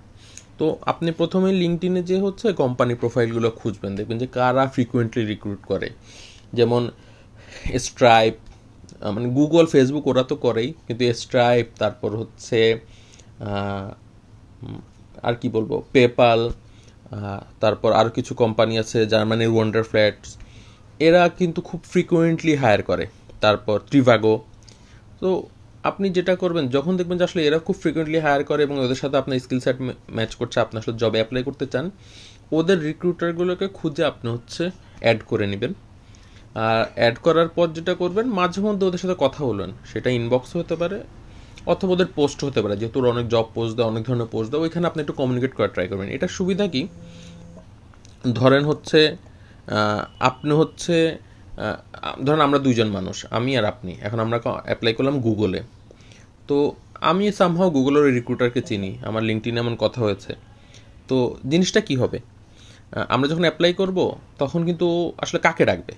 তো 0.60 0.65
আপনি 0.91 1.10
প্রথমে 1.19 1.50
লিঙ্কডিনে 1.62 2.01
যে 2.12 2.17
হচ্ছে 2.25 2.48
কোম্পানি 2.63 2.93
প্রোফাইলগুলো 3.01 3.50
খুঁজবেন, 3.60 3.91
দেখবেন 3.98 4.17
যে 4.24 4.27
কারা 4.38 4.63
ফ্রিকুয়েন্টলি 4.75 5.24
রিক্রুট 5.33 5.62
করে। 5.72 5.89
যেমন 6.57 6.83
স্ট্রাইপ 7.86 8.36
মানে 9.15 9.27
গুগল 9.39 9.65
ফেসবুক 9.74 10.05
ওরা 10.12 10.24
তো 10.31 10.36
করেই, 10.45 10.69
কিন্তু 10.86 11.03
স্ট্রাইপ 11.22 11.67
তারপর 11.81 12.10
হচ্ছে 12.22 12.60
আর 15.27 15.36
কি 15.41 15.48
বলব 15.55 15.72
পেপাল 15.95 16.39
তারপর 17.63 17.89
আরও 18.00 18.12
কিছু 18.17 18.31
কোম্পানি 18.41 18.74
আছে 18.83 18.98
জার্মানির 19.13 19.51
ওয়ান্ডার 19.55 19.83
ফ্ল্যাটস 19.91 20.29
এরা 21.07 21.24
কিন্তু 21.39 21.60
খুব 21.69 21.79
ফ্রিকুয়েন্টলি 21.91 22.53
হায়ার 22.62 22.81
করে। 22.89 23.05
তারপর 23.43 23.77
ত্রিভাগো 23.89 24.33
তো 25.24 25.32
আপনি 25.89 26.08
যেটা 26.18 26.34
করবেন, 26.44 26.65
যখন 26.75 26.94
দেখবেন 27.00 27.18
যে 27.22 27.25
আসলে 27.30 27.42
এরা 27.48 27.60
খুব 27.68 27.75
ফ্রিকুয়েন্টলি 27.82 28.20
হায়ার 28.25 28.42
করে 28.50 28.62
এবং 28.68 28.75
ওদের 28.86 29.00
সাথে 29.03 29.15
আপনার 29.22 29.36
স্কিল 29.46 29.62
সেট 29.65 29.77
ম্যাচ 30.18 30.32
করছে, 30.39 30.58
আপনি 30.65 30.75
আসলে 30.82 30.94
জবে 31.01 31.18
অ্যাপ্লাই 31.22 31.44
করতে 31.48 31.65
চান, 31.74 31.86
ওদের 32.58 32.77
রিক্রুটারগুলোকে 32.89 33.68
খুঁজে 33.77 34.03
আপনি 34.12 34.27
হচ্ছে 34.36 34.63
অ্যাড 35.03 35.20
করে 35.32 35.46
নেবেন। 35.51 35.72
আর 36.68 36.84
অ্যাড 37.00 37.15
করার 37.25 37.50
পর 37.58 37.68
যেটা 37.77 37.94
করবেন, 38.01 38.25
মাঝে 38.39 38.60
মধ্যে 38.68 38.84
ওদের 38.89 39.01
সাথে 39.03 39.18
কথা 39.25 39.42
বলবেন। 39.50 39.72
সেটা 39.92 40.10
ইনবক্স 40.20 40.51
হতে 40.62 40.75
পারে, 40.82 40.98
অথবা 41.72 41.92
ওদের 41.96 42.10
পোস্ট 42.18 42.39
হতে 42.48 42.60
পারে। 42.63 42.75
যেহেতু 42.82 42.98
অনেক 43.13 43.25
জব 43.34 43.48
পোস্ট 43.58 43.74
দেয়, 43.77 43.88
অনেক 43.92 44.03
ধরনের 44.08 44.30
পোস্ট 44.34 44.50
দেয়, 44.51 44.62
ওইখানে 44.65 44.86
আপনি 44.89 45.00
একটু 45.03 45.15
কমিউনিকেট 45.20 45.51
করার 45.58 45.72
ট্রাই 45.75 45.88
করবেন। 45.92 46.08
এটা 46.15 46.27
সুবিধা 46.38 46.65
কি? 46.74 46.82
ধরেন 48.39 48.63
হচ্ছে 48.72 49.00
আপনি 50.30 50.53
হচ্ছে 50.62 50.96
ধরেন 52.25 52.41
আমরা 52.48 52.60
দুইজন 52.65 52.89
মানুষ, 52.98 53.17
আমি 53.38 53.51
আর 53.60 53.65
আপনি। 53.74 53.91
এখন 54.07 54.19
আমরা 54.25 54.38
অ্যাপ্লাই 54.67 54.93
করলাম 54.98 55.15
গুগলে 55.27 55.60
তো 56.50 56.57
আমি 57.10 57.24
সামহাও 57.39 57.69
গুগলের 57.77 58.03
রিক্রুটারকে 58.17 58.62
চিনি, 58.69 58.91
আমার 59.10 59.24
লিঙ্কটিনে 59.29 59.60
এমন 59.63 59.75
কথা 59.83 60.00
হয়েছে। 60.05 60.31
তো 61.10 61.17
জিনিসটা 61.51 61.79
কি 61.88 61.95
হবে? 62.01 62.19
আমরা 63.13 63.27
যখন 63.31 63.43
অ্যাপ্লাই 63.48 63.72
করব, 63.81 63.98
তখন 64.41 64.62
কিন্তু 64.69 64.88
আসলে 65.24 65.39
কাকে 65.48 65.63
ডাকবে? 65.69 65.93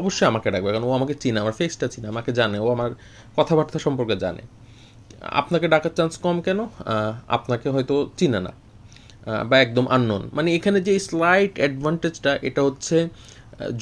অবশ্যই 0.00 0.26
আমাকে 0.32 0.48
ডাকবে, 0.54 0.68
কারণ 0.72 0.84
ও 0.88 0.92
আমাকে 0.98 1.14
চিনে, 1.22 1.38
আমার 1.44 1.54
ফেসটা 1.60 1.86
চিনে, 1.92 2.06
আমাকে 2.14 2.30
জানে, 2.38 2.58
ও 2.64 2.66
আমার 2.76 2.90
কথাবার্তা 3.38 3.78
সম্পর্কে 3.86 4.16
জানে। 4.24 4.42
আপনাকে 5.40 5.66
ডাকার 5.74 5.92
চান্স 5.98 6.12
কম 6.24 6.36
কেন? 6.46 6.60
আপনাকে 7.36 7.66
হয়তো 7.74 7.94
চিনে 8.18 8.40
না। 8.46 8.52
বা 9.50 9.56
একদম 9.66 9.84
আননোন 9.96 10.22
মানে 10.36 10.48
এখানে 10.58 10.78
যে 10.86 10.92
স্লাইট 11.08 11.54
অ্যাডভান্টেজটা 11.62 12.32
এটা 12.48 12.60
হচ্ছে 12.66 12.96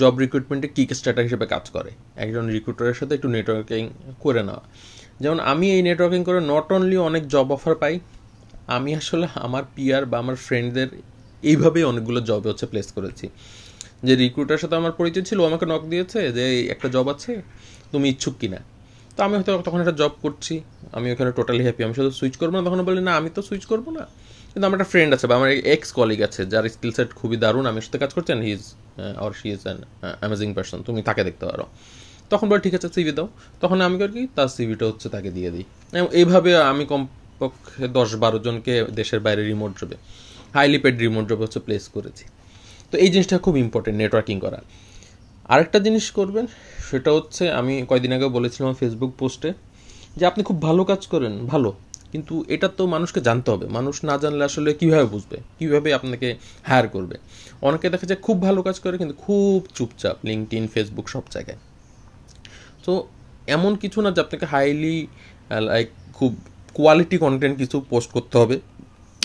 জব 0.01 0.15
রিক্রুটমেন্টে 0.25 0.69
কিক 0.77 0.91
স্টার্টার 0.99 1.25
হিসেবে 1.29 1.47
কাজ 1.47 1.65
করে? 1.71 1.91
একজন 2.25 2.45
রিক্রুটারের 2.57 2.95
সাথে 2.95 3.13
একটু 3.15 3.29
নেটওয়ার্কিং 3.29 3.83
করে 4.25 4.43
নেওয়া। 4.43 4.63
যেমন 5.23 5.39
আমি 5.53 5.67
এই 5.77 5.83
নেটওয়ার্কিং 5.89 6.21
করে 6.25 6.41
নট 6.53 6.67
অনলি 6.77 6.97
অনেক 6.97 7.23
জব 7.35 7.49
অফার 7.57 7.75
পাই, 7.83 7.95
আমি 8.77 8.91
আসলে 9.01 9.27
আমার 9.47 9.63
পিয়ার 9.75 10.03
বা 10.07 10.19
আমার 10.19 10.37
ফ্রেন্ডদের 10.37 10.89
এইভাবেই 11.51 11.85
অনেকগুলো 11.85 12.21
জবে 12.21 12.49
হচ্ছে 12.51 12.67
প্লেস 12.67 12.89
করেছি। 12.93 13.29
যে 14.07 14.13
রিক্রুটার 14.17 14.59
সাথে 14.59 14.77
আমার 14.77 14.93
পরিচয় 14.93 15.25
ছিল 15.29 15.39
আমাকে 15.51 15.67
নক 15.73 15.83
দিয়েছে 15.93 16.21
যে 16.33 16.45
একটা 16.75 16.89
জব 16.89 17.07
আছে, 17.15 17.33
তুমি 17.93 18.09
ইচ্ছুক 18.09 18.35
কিনা? 18.41 18.61
তো 19.17 19.21
আমি 19.23 19.35
হয়তো 19.37 19.63
তখন 19.63 19.81
একটা 19.81 19.93
জব 19.93 20.13
করছি, 20.23 20.61
আমি 20.93 21.07
ওখানে 21.13 21.31
টোটালি 21.33 21.63
হ্যাপি 21.63 21.85
আমি 21.85 21.95
শুধু 21.95 22.11
সুইচ 22.11 22.35
করব 22.37 22.53
না? 22.57 22.63
তখন 22.67 22.81
বলি, 22.83 23.01
না, 23.09 23.13
আমি 23.17 23.31
তো 23.37 23.41
সুইচ 23.43 23.65
করব 23.65 23.91
না। 23.91 24.05
কিন্তু 24.57 24.69
আমার 24.71 24.79
একটা 24.81 24.91
ফ্রেন্ড 24.95 25.11
আছে 25.17 25.27
বা 25.31 25.35
আমার 25.39 25.51
এক্স 25.75 25.89
কলিগ 25.99 26.21
আছে, 26.29 26.41
যার 26.53 26.65
স্কিল 26.75 26.93
সেট 26.97 27.11
খুবই 27.21 27.37
দারুণ, 27.45 27.65
আমি 27.71 27.79
সাথে 27.87 27.99
কাজ 28.03 28.11
করছি 28.17 28.31
he 28.47 28.53
is 28.59 28.65
or 29.25 29.31
she 29.41 29.49
is 29.57 29.61
an 29.67 29.79
amazing 30.21 30.49
person 30.57 30.79
তুমি 30.89 31.01
তাকে 31.09 31.23
দেখতে 31.29 31.45
পারো। 31.51 31.65
তখন 32.33 32.47
বলে, 32.51 32.61
ঠিক 32.67 32.75
আছে 32.79 32.89
সিভি 32.97 33.13
দাও। 33.19 33.27
তখন 33.63 33.79
আমি 33.87 33.97
করি 34.01 34.13
কি, 34.17 34.23
তার 34.37 34.49
সিভিটা 34.57 34.85
হচ্ছে 34.91 35.07
তাকে 35.15 35.31
দিয়ে 35.37 35.51
দিই। 35.55 35.65
এইভাবে 36.21 36.51
আমি 36.73 36.85
কমপক্ষে 36.93 37.85
দশ 37.99 38.09
বারো 38.23 38.39
জনকে 38.47 38.75
দেশের 38.99 39.21
বাইরে 39.27 39.43
রিমোট 39.51 39.73
জবে 39.81 39.97
হাইলি 40.57 40.79
পেড 40.85 40.97
রিমোট 41.05 41.25
জবে 41.31 41.43
হচ্ছে 41.47 41.61
প্লেস 41.67 41.85
করেছি। 41.97 42.25
তো 42.91 42.95
এই 43.05 43.09
জিনিসটা 43.13 43.37
খুব 43.47 43.55
ইম্পর্টেন্ট 43.65 43.97
নেটওয়ার্কিং 44.03 44.37
করা। 44.45 44.59
আরেকটা 45.53 45.79
জিনিস 45.87 46.07
করবেন, 46.19 46.45
সেটা 46.89 47.11
হচ্ছে 47.17 47.43
আমি 47.61 47.75
কয়দিন 47.91 48.13
আগে 48.17 48.29
বলেছিলাম 48.39 48.71
ফেসবুক 48.81 49.13
পোস্টে 49.21 49.51
যে 50.19 50.25
আপনি 50.31 50.43
খুব 50.49 50.59
ভালো 50.67 50.83
কাজ 50.91 51.03
করেন, 51.13 51.35
ভালো। 51.53 51.71
কিন্তু 52.17 52.35
এটা 52.55 52.69
তো 52.79 52.83
মানুষকে 52.95 53.21
জানতে 53.29 53.49
হবে। 53.53 53.67
মানুষ 53.77 53.95
না 54.09 54.15
জানলে 54.23 54.43
আসলে 54.51 54.71
কীভাবে 54.81 55.07
বুঝবে? 55.15 55.37
কীভাবে 55.59 55.89
আপনাকে 55.99 56.29
হায়ার 56.69 56.87
করবে? 56.95 57.17
অনেকে 57.69 57.87
দেখা 57.95 58.07
যায় 58.11 58.21
খুব 58.27 58.37
ভালো 58.47 58.61
কাজ 58.67 58.77
করে, 58.85 58.95
কিন্তু 59.01 59.17
খুব 59.25 59.57
চুপচাপ 59.77 60.17
লিঙ্কড 60.29 60.53
ইন 60.59 60.65
ফেসবুক 60.75 61.07
সব 61.15 61.25
জায়গায়। 61.35 61.59
তো 62.85 62.93
এমন 63.57 63.73
কিছু 63.83 63.99
না 64.05 64.11
যে 64.15 64.21
আপনাকে 64.25 64.47
হাইলি 64.53 64.97
লাইক 65.69 65.89
খুব 66.19 66.33
কোয়ালিটি 66.79 67.17
কন্টেন্ট 67.25 67.55
কিছু 67.63 67.77
পোস্ট 67.93 68.09
করতে 68.17 68.35
হবে। 68.41 68.57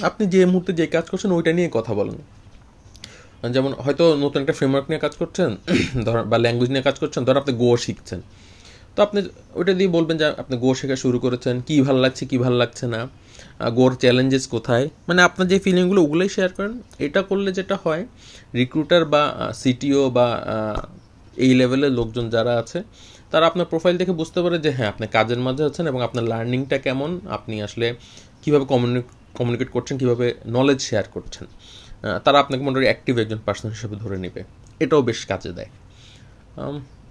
আপনি 0.10 0.24
যে 0.34 0.42
মুহূর্তে 0.52 0.72
যে 0.80 0.86
কাজ 0.96 1.06
করছেন, 1.12 1.30
ওইটা 1.38 1.52
নিয়ে 1.58 1.70
কথা 1.78 1.94
বলেন। 2.00 2.18
যেমন 3.56 3.72
হয়তো 3.86 4.06
নতুন 4.24 4.40
একটা 4.44 4.56
ফ্রেমওয়ার্ক 4.60 4.88
নিয়ে 4.90 5.02
কাজ 5.06 5.14
করছেন, 5.22 5.50
ধর, 6.06 6.18
বা 6.32 6.38
ল্যাঙ্গুয়েজ 6.38 6.72
নিয়ে 6.74 6.86
কাজ 6.88 6.96
করছেন, 7.02 7.22
ধর 7.28 7.36
আপনি 7.42 7.54
গো 7.62 7.70
শিখছেন। 7.86 8.22
তো 8.96 9.00
আপনি 9.08 9.20
ওইটা 9.60 9.74
দিয়ে 9.80 9.92
বলবেন 9.98 10.16
যে 10.22 10.26
আপনি 10.44 10.56
গো 10.64 10.70
শেখা 10.80 10.98
শুরু 11.04 11.18
করেছেন, 11.26 11.56
কী 11.68 11.76
ভালো 11.88 12.00
লাগছে, 12.06 12.24
কী 12.32 12.38
ভালো 12.46 12.58
লাগছে 12.62 12.86
না 12.94 13.02
গোর 13.80 13.92
চ্যালেঞ্জেস 14.04 14.46
কোথায়? 14.56 14.86
মানে 15.10 15.22
আপনার 15.28 15.46
যে 15.52 15.58
ফিলিংগুলো 15.66 16.00
ওগুলোই 16.06 16.30
শেয়ার 16.36 16.52
করেন। 16.58 16.74
এটা 17.06 17.22
করলে 17.30 17.50
যেটা 17.58 17.76
হয় 17.84 18.04
রিক্রুটার 18.60 19.04
বা 19.14 19.24
সিটিও 19.62 20.02
বা 20.18 20.28
এই 21.44 21.52
লেভেলের 21.60 21.94
লোকজন 22.00 22.26
যারা 22.36 22.54
আছে, 22.62 22.80
তারা 23.32 23.46
আপনার 23.50 23.68
প্রোফাইল 23.72 23.96
দেখে 24.02 24.14
বুঝতে 24.22 24.40
পারে 24.44 24.58
যে 24.66 24.70
হ্যাঁ 24.78 24.90
আপনি 24.94 25.06
কাজের 25.16 25.40
মাঝে 25.48 25.64
আছেন 25.70 25.86
এবং 25.92 26.00
আপনার 26.08 26.26
লার্নিংটা 26.32 26.78
কেমন, 26.86 27.10
আপনি 27.38 27.56
আসলে 27.68 27.88
কীভাবে 28.44 28.66
কমিউনিক 28.72 29.06
কমিউনিকেট 29.38 29.70
করছেন, 29.76 29.96
কীভাবে 30.02 30.28
নলেজ 30.58 30.80
শেয়ার 30.90 31.06
করছেন। 31.16 31.46
তারা 32.26 32.38
আপনাকে 32.44 32.62
মোটামুটি 32.66 32.88
অ্যাক্টিভ 32.92 33.14
একজন 33.24 33.40
পার্সন 33.46 33.68
হিসেবে 33.76 33.96
ধরে 34.04 34.18
নেবে। 34.24 34.42
এটাও 34.84 35.02
বেশ 35.10 35.20
কাজে 35.32 35.52
দেয়। 35.58 35.72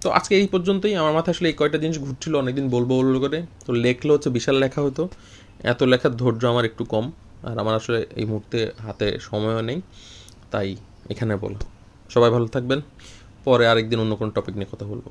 তো 0.01 0.07
আজকে 0.09 0.33
এই 0.41 0.47
পর্যন্তই। 0.47 0.95
আমার 0.95 1.13
মাথায় 1.13 1.33
আসলে 1.35 1.47
এই 1.49 1.55
কয়টা 1.59 1.77
জিনিস 1.77 1.97
ঘুরছিল, 1.99 2.35
অনেকদিন 2.35 2.65
বলব 2.69 2.89
বলব 2.99 3.15
করে। 3.19 3.39
তো 3.65 3.71
লেখলে 3.73 4.11
হচ্ছে 4.13 4.29
বিশাল 4.29 4.55
লেখা 4.63 4.81
হতো। 4.81 5.03
এত 5.63 5.83
লেখার 5.83 6.13
ধৈর্য 6.17 6.43
আমার 6.47 6.65
একটু 6.65 6.83
কম, 6.85 7.05
আর 7.49 7.55
আমার 7.59 7.75
আসলে 7.75 7.99
এই 8.15 8.25
মুহূর্তে 8.25 8.59
হাতে 8.85 9.07
সময়ও 9.19 9.61
নেই। 9.61 9.79
তাই 10.51 10.67
এখানে 11.09 11.33
বলো। 11.35 11.59
সবাই 12.09 12.29
ভালো 12.29 12.47
থাকবেন। 12.47 12.79
পরে 13.45 13.63
আরেকদিন 13.67 13.99
অন্য 13.99 14.15
কোনো 14.15 14.31
টপিক 14.31 14.55
নিয়ে 14.55 14.69
কথা 14.73 14.85
বলব। 14.85 15.07